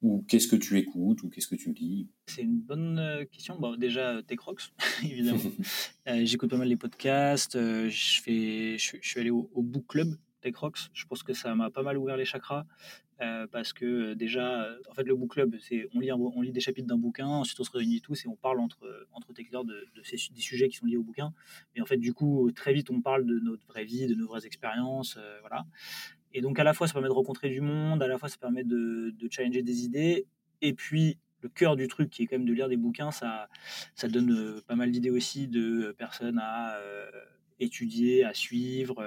Ou 0.01 0.25
qu'est-ce 0.27 0.47
que 0.47 0.55
tu 0.55 0.77
écoutes 0.77 1.21
Ou 1.23 1.29
qu'est-ce 1.29 1.47
que 1.47 1.55
tu 1.55 1.71
lis? 1.73 2.07
C'est 2.25 2.41
une 2.41 2.59
bonne 2.59 2.97
euh, 2.97 3.25
question. 3.25 3.59
Bon, 3.59 3.75
déjà, 3.75 4.15
euh, 4.15 4.21
TechRox, 4.21 4.71
évidemment. 5.03 5.39
Euh, 6.07 6.25
j'écoute 6.25 6.49
pas 6.49 6.57
mal 6.57 6.67
les 6.67 6.77
podcasts. 6.77 7.55
je, 7.55 8.21
fais, 8.23 8.75
je, 8.79 8.97
suis 9.01 9.19
allé 9.19 9.29
au, 9.29 9.47
Book 9.55 9.85
Club 9.87 10.15
TechRox. 10.41 10.89
Je 10.93 11.05
pense 11.05 11.21
que 11.21 11.33
ça 11.33 11.53
m'a 11.53 11.69
pas 11.69 11.83
mal 11.83 11.95
ouvert 11.95 12.17
les 12.17 12.25
chakras. 12.25 12.65
parce 13.51 13.71
que 13.71 14.15
déjà, 14.15 14.67
en 14.89 14.95
fait, 14.95 15.03
le 15.03 15.15
Book 15.15 15.33
Club, 15.33 15.55
c'est 15.59 15.87
on 15.93 15.99
lit, 15.99 16.11
on 16.11 16.41
lit 16.41 16.51
des 16.51 16.59
chapitres 16.59 16.87
d'un 16.87 16.97
bouquin, 16.97 17.27
ensuite 17.27 17.59
on 17.59 17.63
se 17.63 17.69
réunit 17.69 18.01
tous 18.01 18.25
et 18.25 18.27
on 18.27 18.35
parle 18.35 18.59
entre, 18.59 19.07
entre 19.11 19.31
tech 19.31 19.51
de, 19.51 19.61
de 19.63 20.03
ces, 20.03 20.17
des 20.33 20.41
sujets 20.41 20.69
qui 20.69 20.77
sont 20.77 20.87
liés 20.87 20.97
au 20.97 21.03
bouquin. 21.03 21.33
Et 21.75 21.81
en 21.81 21.85
fait, 21.85 21.97
du 21.97 22.15
coup, 22.15 22.51
très 22.51 22.73
vite, 22.73 22.89
on 22.89 22.99
parle 22.99 23.27
de 23.27 23.37
notre 23.39 23.67
vraie 23.67 23.85
vie, 23.85 24.07
de 24.07 24.15
nos 24.15 24.25
vraies 24.25 24.47
expériences. 24.47 25.19
voilà. 25.41 25.67
Et 26.33 26.41
donc 26.41 26.59
à 26.59 26.63
la 26.63 26.73
fois 26.73 26.87
ça 26.87 26.93
permet 26.93 27.09
de 27.09 27.13
rencontrer 27.13 27.49
du 27.49 27.61
monde, 27.61 28.01
à 28.01 28.07
la 28.07 28.17
fois 28.17 28.29
ça 28.29 28.37
permet 28.37 28.63
de, 28.63 29.13
challenger 29.29 29.63
des 29.63 29.83
idées, 29.83 30.25
et 30.61 30.73
puis 30.73 31.17
le 31.41 31.49
cœur 31.49 31.75
du 31.75 31.87
truc 31.87 32.09
qui 32.09 32.23
est 32.23 32.27
quand 32.27 32.37
même 32.37 32.47
de 32.47 32.53
lire 32.53 32.69
des 32.69 32.77
bouquins, 32.77 33.11
ça, 33.11 33.49
ça 33.95 34.07
donne 34.07 34.31
euh, 34.31 34.61
pas 34.67 34.75
mal 34.75 34.91
d'idées 34.91 35.09
aussi 35.09 35.47
de 35.47 35.87
euh, 35.87 35.93
personnes 35.93 36.39
à 36.39 36.75
euh, 36.75 37.09
étudier, 37.59 38.23
à 38.23 38.33
suivre. 38.33 39.03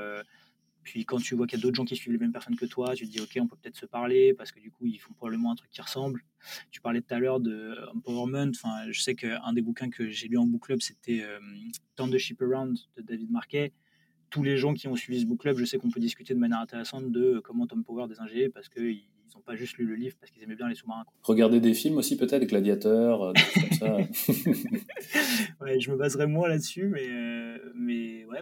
puis 0.82 1.04
quand 1.04 1.18
tu 1.18 1.34
vois 1.34 1.46
qu'il 1.46 1.58
y 1.58 1.60
a 1.60 1.62
d'autres 1.62 1.76
gens 1.76 1.84
qui 1.84 1.96
suivent 1.96 2.12
les 2.12 2.18
mêmes 2.18 2.32
personnes 2.32 2.56
que 2.56 2.66
toi, 2.66 2.94
tu 2.94 3.06
te 3.06 3.10
dis 3.10 3.20
ok 3.20 3.38
on 3.40 3.46
peut 3.46 3.56
peut-être 3.60 3.76
se 3.76 3.86
parler 3.86 4.34
parce 4.34 4.52
que 4.52 4.60
du 4.60 4.70
coup 4.70 4.86
ils 4.86 4.98
font 4.98 5.12
probablement 5.14 5.52
un 5.52 5.54
truc 5.54 5.70
qui 5.70 5.80
ressemble. 5.80 6.24
Tu 6.70 6.80
parlais 6.80 7.00
tout 7.00 7.14
à 7.14 7.18
l'heure 7.18 7.40
de 7.40 7.76
empowerment. 7.94 8.50
Enfin, 8.50 8.90
je 8.90 9.00
sais 9.00 9.14
qu'un 9.14 9.52
des 9.52 9.62
bouquins 9.62 9.88
que 9.88 10.10
j'ai 10.10 10.28
lu 10.28 10.36
en 10.36 10.46
book 10.46 10.62
club 10.62 10.82
c'était 10.82 11.24
Turn 11.96 12.10
the 12.10 12.18
Ship 12.18 12.40
Around 12.42 12.78
de 12.96 13.02
David 13.02 13.30
Marquet 13.30 13.72
tous 14.34 14.42
les 14.42 14.56
gens 14.56 14.74
qui 14.74 14.88
ont 14.88 14.96
suivi 14.96 15.20
ce 15.20 15.26
book 15.26 15.38
club, 15.38 15.58
je 15.58 15.64
sais 15.64 15.78
qu'on 15.78 15.90
peut 15.90 16.00
discuter 16.00 16.34
de 16.34 16.40
manière 16.40 16.58
intéressante 16.58 17.12
de 17.12 17.40
comment 17.44 17.68
Tom 17.68 17.84
Power 17.84 18.08
des 18.08 18.18
ingés 18.18 18.48
parce 18.48 18.68
qu'ils 18.68 19.04
n'ont 19.32 19.42
pas 19.42 19.54
juste 19.54 19.78
lu 19.78 19.86
le 19.86 19.94
livre 19.94 20.16
parce 20.18 20.32
qu'ils 20.32 20.42
aimaient 20.42 20.56
bien 20.56 20.68
les 20.68 20.74
sous-marins. 20.74 21.04
Regarder 21.22 21.60
des 21.60 21.72
films 21.72 21.98
aussi 21.98 22.16
peut-être, 22.16 22.44
Gladiateur, 22.44 23.32
comme 23.32 23.78
ça. 23.78 23.96
ouais, 25.60 25.78
je 25.78 25.88
me 25.88 25.96
baserai 25.96 26.26
moins 26.26 26.48
là-dessus, 26.48 26.88
mais, 26.88 27.06
mais 27.76 28.24
ouais, 28.24 28.40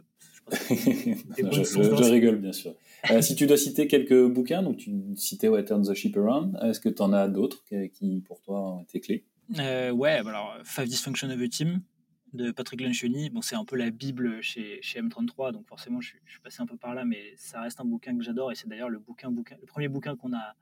je, 0.71 2.11
rigole, 2.11 2.37
bien 2.37 2.53
sûr. 2.53 2.75
Euh, 3.11 3.21
si 3.21 3.35
tu 3.35 3.47
dois 3.47 3.59
citer 3.59 3.87
quelques 3.87 4.29
bouquins, 4.29 4.63
donc 4.63 4.79
tu 4.79 4.95
citais 5.15 5.49
What 5.49 5.65
Turns 5.65 5.89
the 5.91 5.95
Ship 5.95 6.17
Around, 6.17 6.59
est-ce 6.63 6.81
que 6.81 6.89
tu 6.89 7.03
en 7.03 7.13
as 7.13 7.29
d'autres 7.29 7.63
qui, 7.93 8.23
pour 8.27 8.41
toi, 8.41 8.77
ont 8.77 8.83
été 8.85 8.99
clés? 9.01 9.25
Euh, 9.59 9.91
Ouais, 9.91 10.13
alors 10.13 10.57
Five 10.65 10.87
Dysfunction 10.87 11.29
of 11.29 11.39
a 11.43 11.49
Team 11.49 11.83
de 12.33 12.51
Patrick 12.51 12.81
Lencioni. 12.81 13.31
Bon, 13.31 13.42
c'est 13.42 13.57
un 13.57 13.64
peu 13.64 13.77
la 13.77 13.90
Bible 13.90 14.42
chez, 14.42 14.81
chez 14.83 15.01
M33, 15.01 15.53
donc 15.53 15.66
forcément, 15.66 16.01
je, 16.01 16.09
suis 16.27 16.40
passé 16.42 16.62
un 16.62 16.66
peu 16.66 16.77
par 16.77 16.95
là, 16.95 17.05
mais 17.05 17.35
ça 17.37 17.61
reste 17.61 17.81
un 17.81 17.85
bouquin 17.85 18.16
que 18.16 18.23
j'adore 18.23 18.53
et 18.53 18.55
c'est 18.55 18.68
d'ailleurs 18.68 18.88
le, 18.88 18.99
bouquin, 18.99 19.31
bouquin, 19.31 19.57
le 19.61 19.66
premier 19.66 19.88
bouquin 19.88 20.16
qu'on 20.16 20.33
a, 20.33 20.55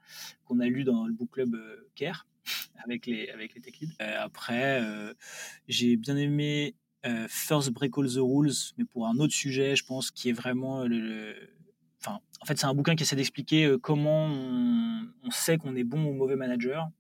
a 0.49 0.67
lu 0.67 0.85
dans 0.85 1.07
le 1.07 1.13
book 1.13 1.31
club 1.31 1.55
euh, 1.55 1.89
Care 1.95 2.27
avec 2.85 3.07
les, 3.07 3.29
avec 3.29 3.55
les 3.55 3.61
tech 3.61 3.79
leads. 3.81 3.95
après, 4.01 4.83
j'ai 5.69 5.97
bien 5.97 6.17
aimé 6.17 6.75
euh, 7.07 7.27
First 7.29 7.71
Break 7.71 7.97
All 7.97 8.07
the 8.09 8.19
Rules, 8.19 8.75
mais 8.77 8.85
pour 8.85 9.07
un 9.07 9.17
autre 9.17 9.33
sujet, 9.33 9.75
je 9.75 9.85
pense, 9.85 10.11
qui 10.11 10.29
est 10.29 10.33
vraiment 10.33 10.85
le. 10.85 11.35
Enfin, 11.99 12.21
en 12.41 12.45
fait, 12.45 12.59
c'est 12.59 12.67
un 12.67 12.75
bouquin 12.75 12.95
qui 12.95 13.05
essaie 13.05 13.17
d'expliquer 13.17 13.65
euh, 13.65 13.79
comment 13.79 14.27
on, 14.27 15.31
sait 15.31 15.57
qu'on 15.57 15.77
est 15.77 15.85
bon 15.85 16.05
ou 16.05 16.13
mauvais 16.13 16.37
manager 16.37 16.91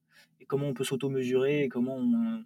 et 0.41 0.47
comment 0.47 0.69
on 0.69 0.75
peut 0.75 0.85
s'auto-mesurer 0.85 1.65
et 1.65 1.69
comment 1.69 1.97
on, 1.97 2.45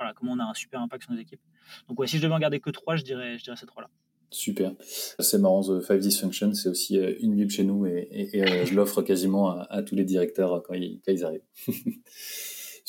voilà, 0.00 0.14
comment 0.14 0.32
on 0.32 0.38
a 0.38 0.44
un 0.44 0.54
super 0.54 0.80
impact 0.80 1.04
sur 1.04 1.12
nos 1.12 1.20
équipes. 1.20 1.40
Donc, 1.88 2.00
ouais, 2.00 2.06
si 2.06 2.16
je 2.16 2.22
devais 2.22 2.34
en 2.34 2.38
garder 2.38 2.58
que 2.58 2.70
trois, 2.70 2.96
je 2.96 3.04
dirais, 3.04 3.38
je 3.38 3.44
dirais 3.44 3.56
ces 3.56 3.66
trois-là. 3.66 3.90
Super. 4.30 4.72
C'est 5.18 5.38
marrant, 5.38 5.62
The 5.62 5.80
Five 5.80 5.98
Dysfunction, 5.98 6.54
c'est 6.54 6.68
aussi 6.68 6.98
euh, 6.98 7.14
une 7.20 7.34
bible 7.34 7.50
chez 7.50 7.64
nous 7.64 7.84
et, 7.86 8.30
je 8.64 8.74
l'offre 8.74 9.02
quasiment 9.02 9.50
à, 9.50 9.82
tous 9.82 9.96
les 9.96 10.04
directeurs 10.04 10.62
quand 10.62 10.74
ils, 10.74 11.00
quand 11.04 11.12
ils 11.12 11.24
arrivent. 11.24 11.42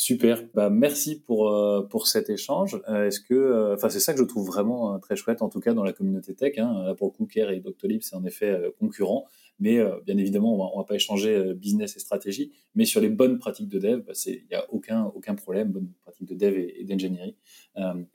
Super. 0.01 0.43
Bah, 0.55 0.71
merci 0.71 1.19
pour, 1.19 1.51
euh, 1.51 1.83
pour 1.83 2.07
cet 2.07 2.31
échange. 2.31 2.81
Euh, 2.89 3.05
est-ce 3.05 3.19
que, 3.19 3.35
euh, 3.35 3.75
enfin, 3.75 3.87
c'est 3.89 3.99
ça 3.99 4.13
que 4.13 4.19
je 4.19 4.23
trouve 4.23 4.47
vraiment 4.47 4.97
très 4.97 5.15
chouette, 5.15 5.43
en 5.43 5.49
tout 5.49 5.59
cas 5.59 5.75
dans 5.75 5.83
la 5.83 5.93
communauté 5.93 6.33
tech. 6.33 6.57
Hein. 6.57 6.83
Là, 6.85 6.95
pour 6.95 7.07
le 7.07 7.11
coup, 7.11 7.27
et 7.35 7.59
Doctolib, 7.59 8.01
c'est 8.01 8.15
en 8.15 8.25
effet 8.25 8.59
concurrent. 8.79 9.27
Mais 9.61 9.79
bien 10.05 10.17
évidemment, 10.17 10.55
on 10.55 10.75
va, 10.75 10.81
va 10.81 10.83
pas 10.83 10.95
échanger 10.95 11.53
business 11.53 11.95
et 11.95 11.99
stratégie. 11.99 12.51
Mais 12.75 12.83
sur 12.83 12.99
les 12.99 13.09
bonnes 13.09 13.37
pratiques 13.37 13.69
de 13.69 13.79
dev, 13.79 14.01
bah, 14.01 14.13
il 14.25 14.43
n'y 14.49 14.55
a 14.55 14.65
aucun, 14.73 15.35
problème. 15.35 15.71
Bonnes 15.71 15.91
pratiques 16.01 16.27
de 16.27 16.35
dev 16.35 16.57
et, 16.57 16.83
d'ingénierie. 16.83 17.37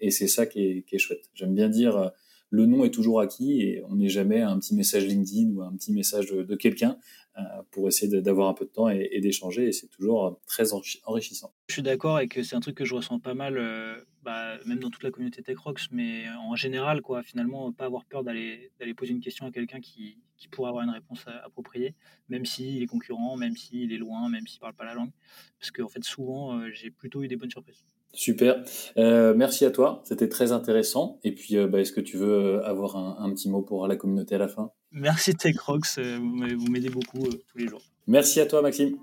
et 0.00 0.10
c'est 0.10 0.28
ça 0.28 0.44
qui 0.44 0.84
est, 0.90 0.98
chouette. 0.98 1.30
J'aime 1.34 1.54
bien 1.54 1.68
dire 1.68 2.12
le 2.50 2.66
nom 2.66 2.84
est 2.84 2.90
toujours 2.90 3.20
acquis 3.20 3.60
et 3.62 3.82
on 3.88 3.96
n'est 3.96 4.08
jamais 4.08 4.40
un 4.40 4.58
petit 4.58 4.74
message 4.74 5.06
LinkedIn 5.06 5.50
ou 5.54 5.62
un 5.62 5.74
petit 5.76 5.92
message 5.92 6.30
de, 6.30 6.54
quelqu'un 6.54 6.98
euh, 7.38 7.42
pour 7.70 7.88
essayer 7.88 8.20
d'avoir 8.20 8.48
un 8.48 8.54
peu 8.54 8.64
de 8.64 8.70
temps 8.70 8.88
et, 8.88 9.20
d'échanger 9.20 9.68
et 9.68 9.72
c'est 9.72 9.88
toujours 9.88 10.40
très 10.46 10.72
enrichissant. 10.72 11.52
Je 11.68 11.74
suis 11.74 11.82
d'accord 11.82 12.20
et 12.20 12.28
que 12.28 12.42
c'est 12.42 12.56
un 12.56 12.60
truc 12.60 12.76
que 12.76 12.84
je 12.84 12.94
ressens 12.94 13.18
pas 13.18 13.34
mal, 13.34 13.58
euh, 13.58 13.96
bah, 14.26 14.58
même 14.66 14.80
dans 14.80 14.90
toute 14.90 15.04
la 15.04 15.10
communauté 15.10 15.42
TechRox, 15.42 15.88
mais 15.92 16.24
en 16.40 16.54
général, 16.54 17.00
quoi, 17.00 17.22
finalement, 17.22 17.72
pas 17.72 17.86
avoir 17.86 18.04
peur 18.04 18.24
d'aller 18.24 18.70
poser 18.96 19.12
une 19.12 19.20
question 19.20 19.46
à 19.46 19.50
quelqu'un 19.50 19.80
qui, 19.80 20.18
qui 20.36 20.48
pourrait 20.48 20.68
avoir 20.68 20.84
une 20.84 20.90
réponse 20.90 21.24
appropriée, 21.44 21.94
même 22.28 22.44
s'il 22.44 22.82
est 22.82 22.86
concurrent, 22.86 23.36
même 23.36 23.56
s'il 23.56 23.92
est 23.92 23.98
loin, 23.98 24.28
même 24.28 24.46
s'il 24.46 24.60
parle 24.60 24.74
pas 24.74 24.84
la 24.84 24.94
langue. 24.94 25.12
Parce 25.58 25.70
qu'en 25.70 25.88
fait, 25.88 26.04
souvent, 26.04 26.58
euh, 26.58 26.70
j'ai 26.72 26.90
plutôt 26.90 27.22
eu 27.22 27.28
des 27.28 27.36
bonnes 27.36 27.50
surprises. 27.50 27.84
Super. 28.12 28.64
Euh, 28.96 29.34
merci 29.36 29.64
à 29.64 29.70
toi. 29.70 30.02
C'était 30.04 30.28
très 30.28 30.50
intéressant. 30.50 31.20
Et 31.22 31.32
puis, 31.32 31.56
euh, 31.56 31.66
bah, 31.66 31.80
est-ce 31.80 31.92
que 31.92 32.00
tu 32.00 32.16
veux 32.16 32.56
euh, 32.56 32.64
avoir 32.64 32.96
un, 32.96 33.30
petit 33.30 33.48
mot 33.48 33.62
pour 33.62 33.86
la 33.86 33.96
communauté 33.96 34.34
à 34.34 34.38
la 34.38 34.48
fin? 34.48 34.70
Merci 34.90 35.34
TechRox. 35.34 35.98
vous 35.98 36.70
m'aidez 36.70 36.88
beaucoup 36.88 37.28
tous 37.28 37.58
les 37.58 37.68
jours. 37.68 37.82
Merci 38.06 38.40
à 38.40 38.46
toi, 38.46 38.62
Maxime. 38.62 38.96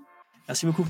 Merci 0.48 0.66
beaucoup. 0.66 0.86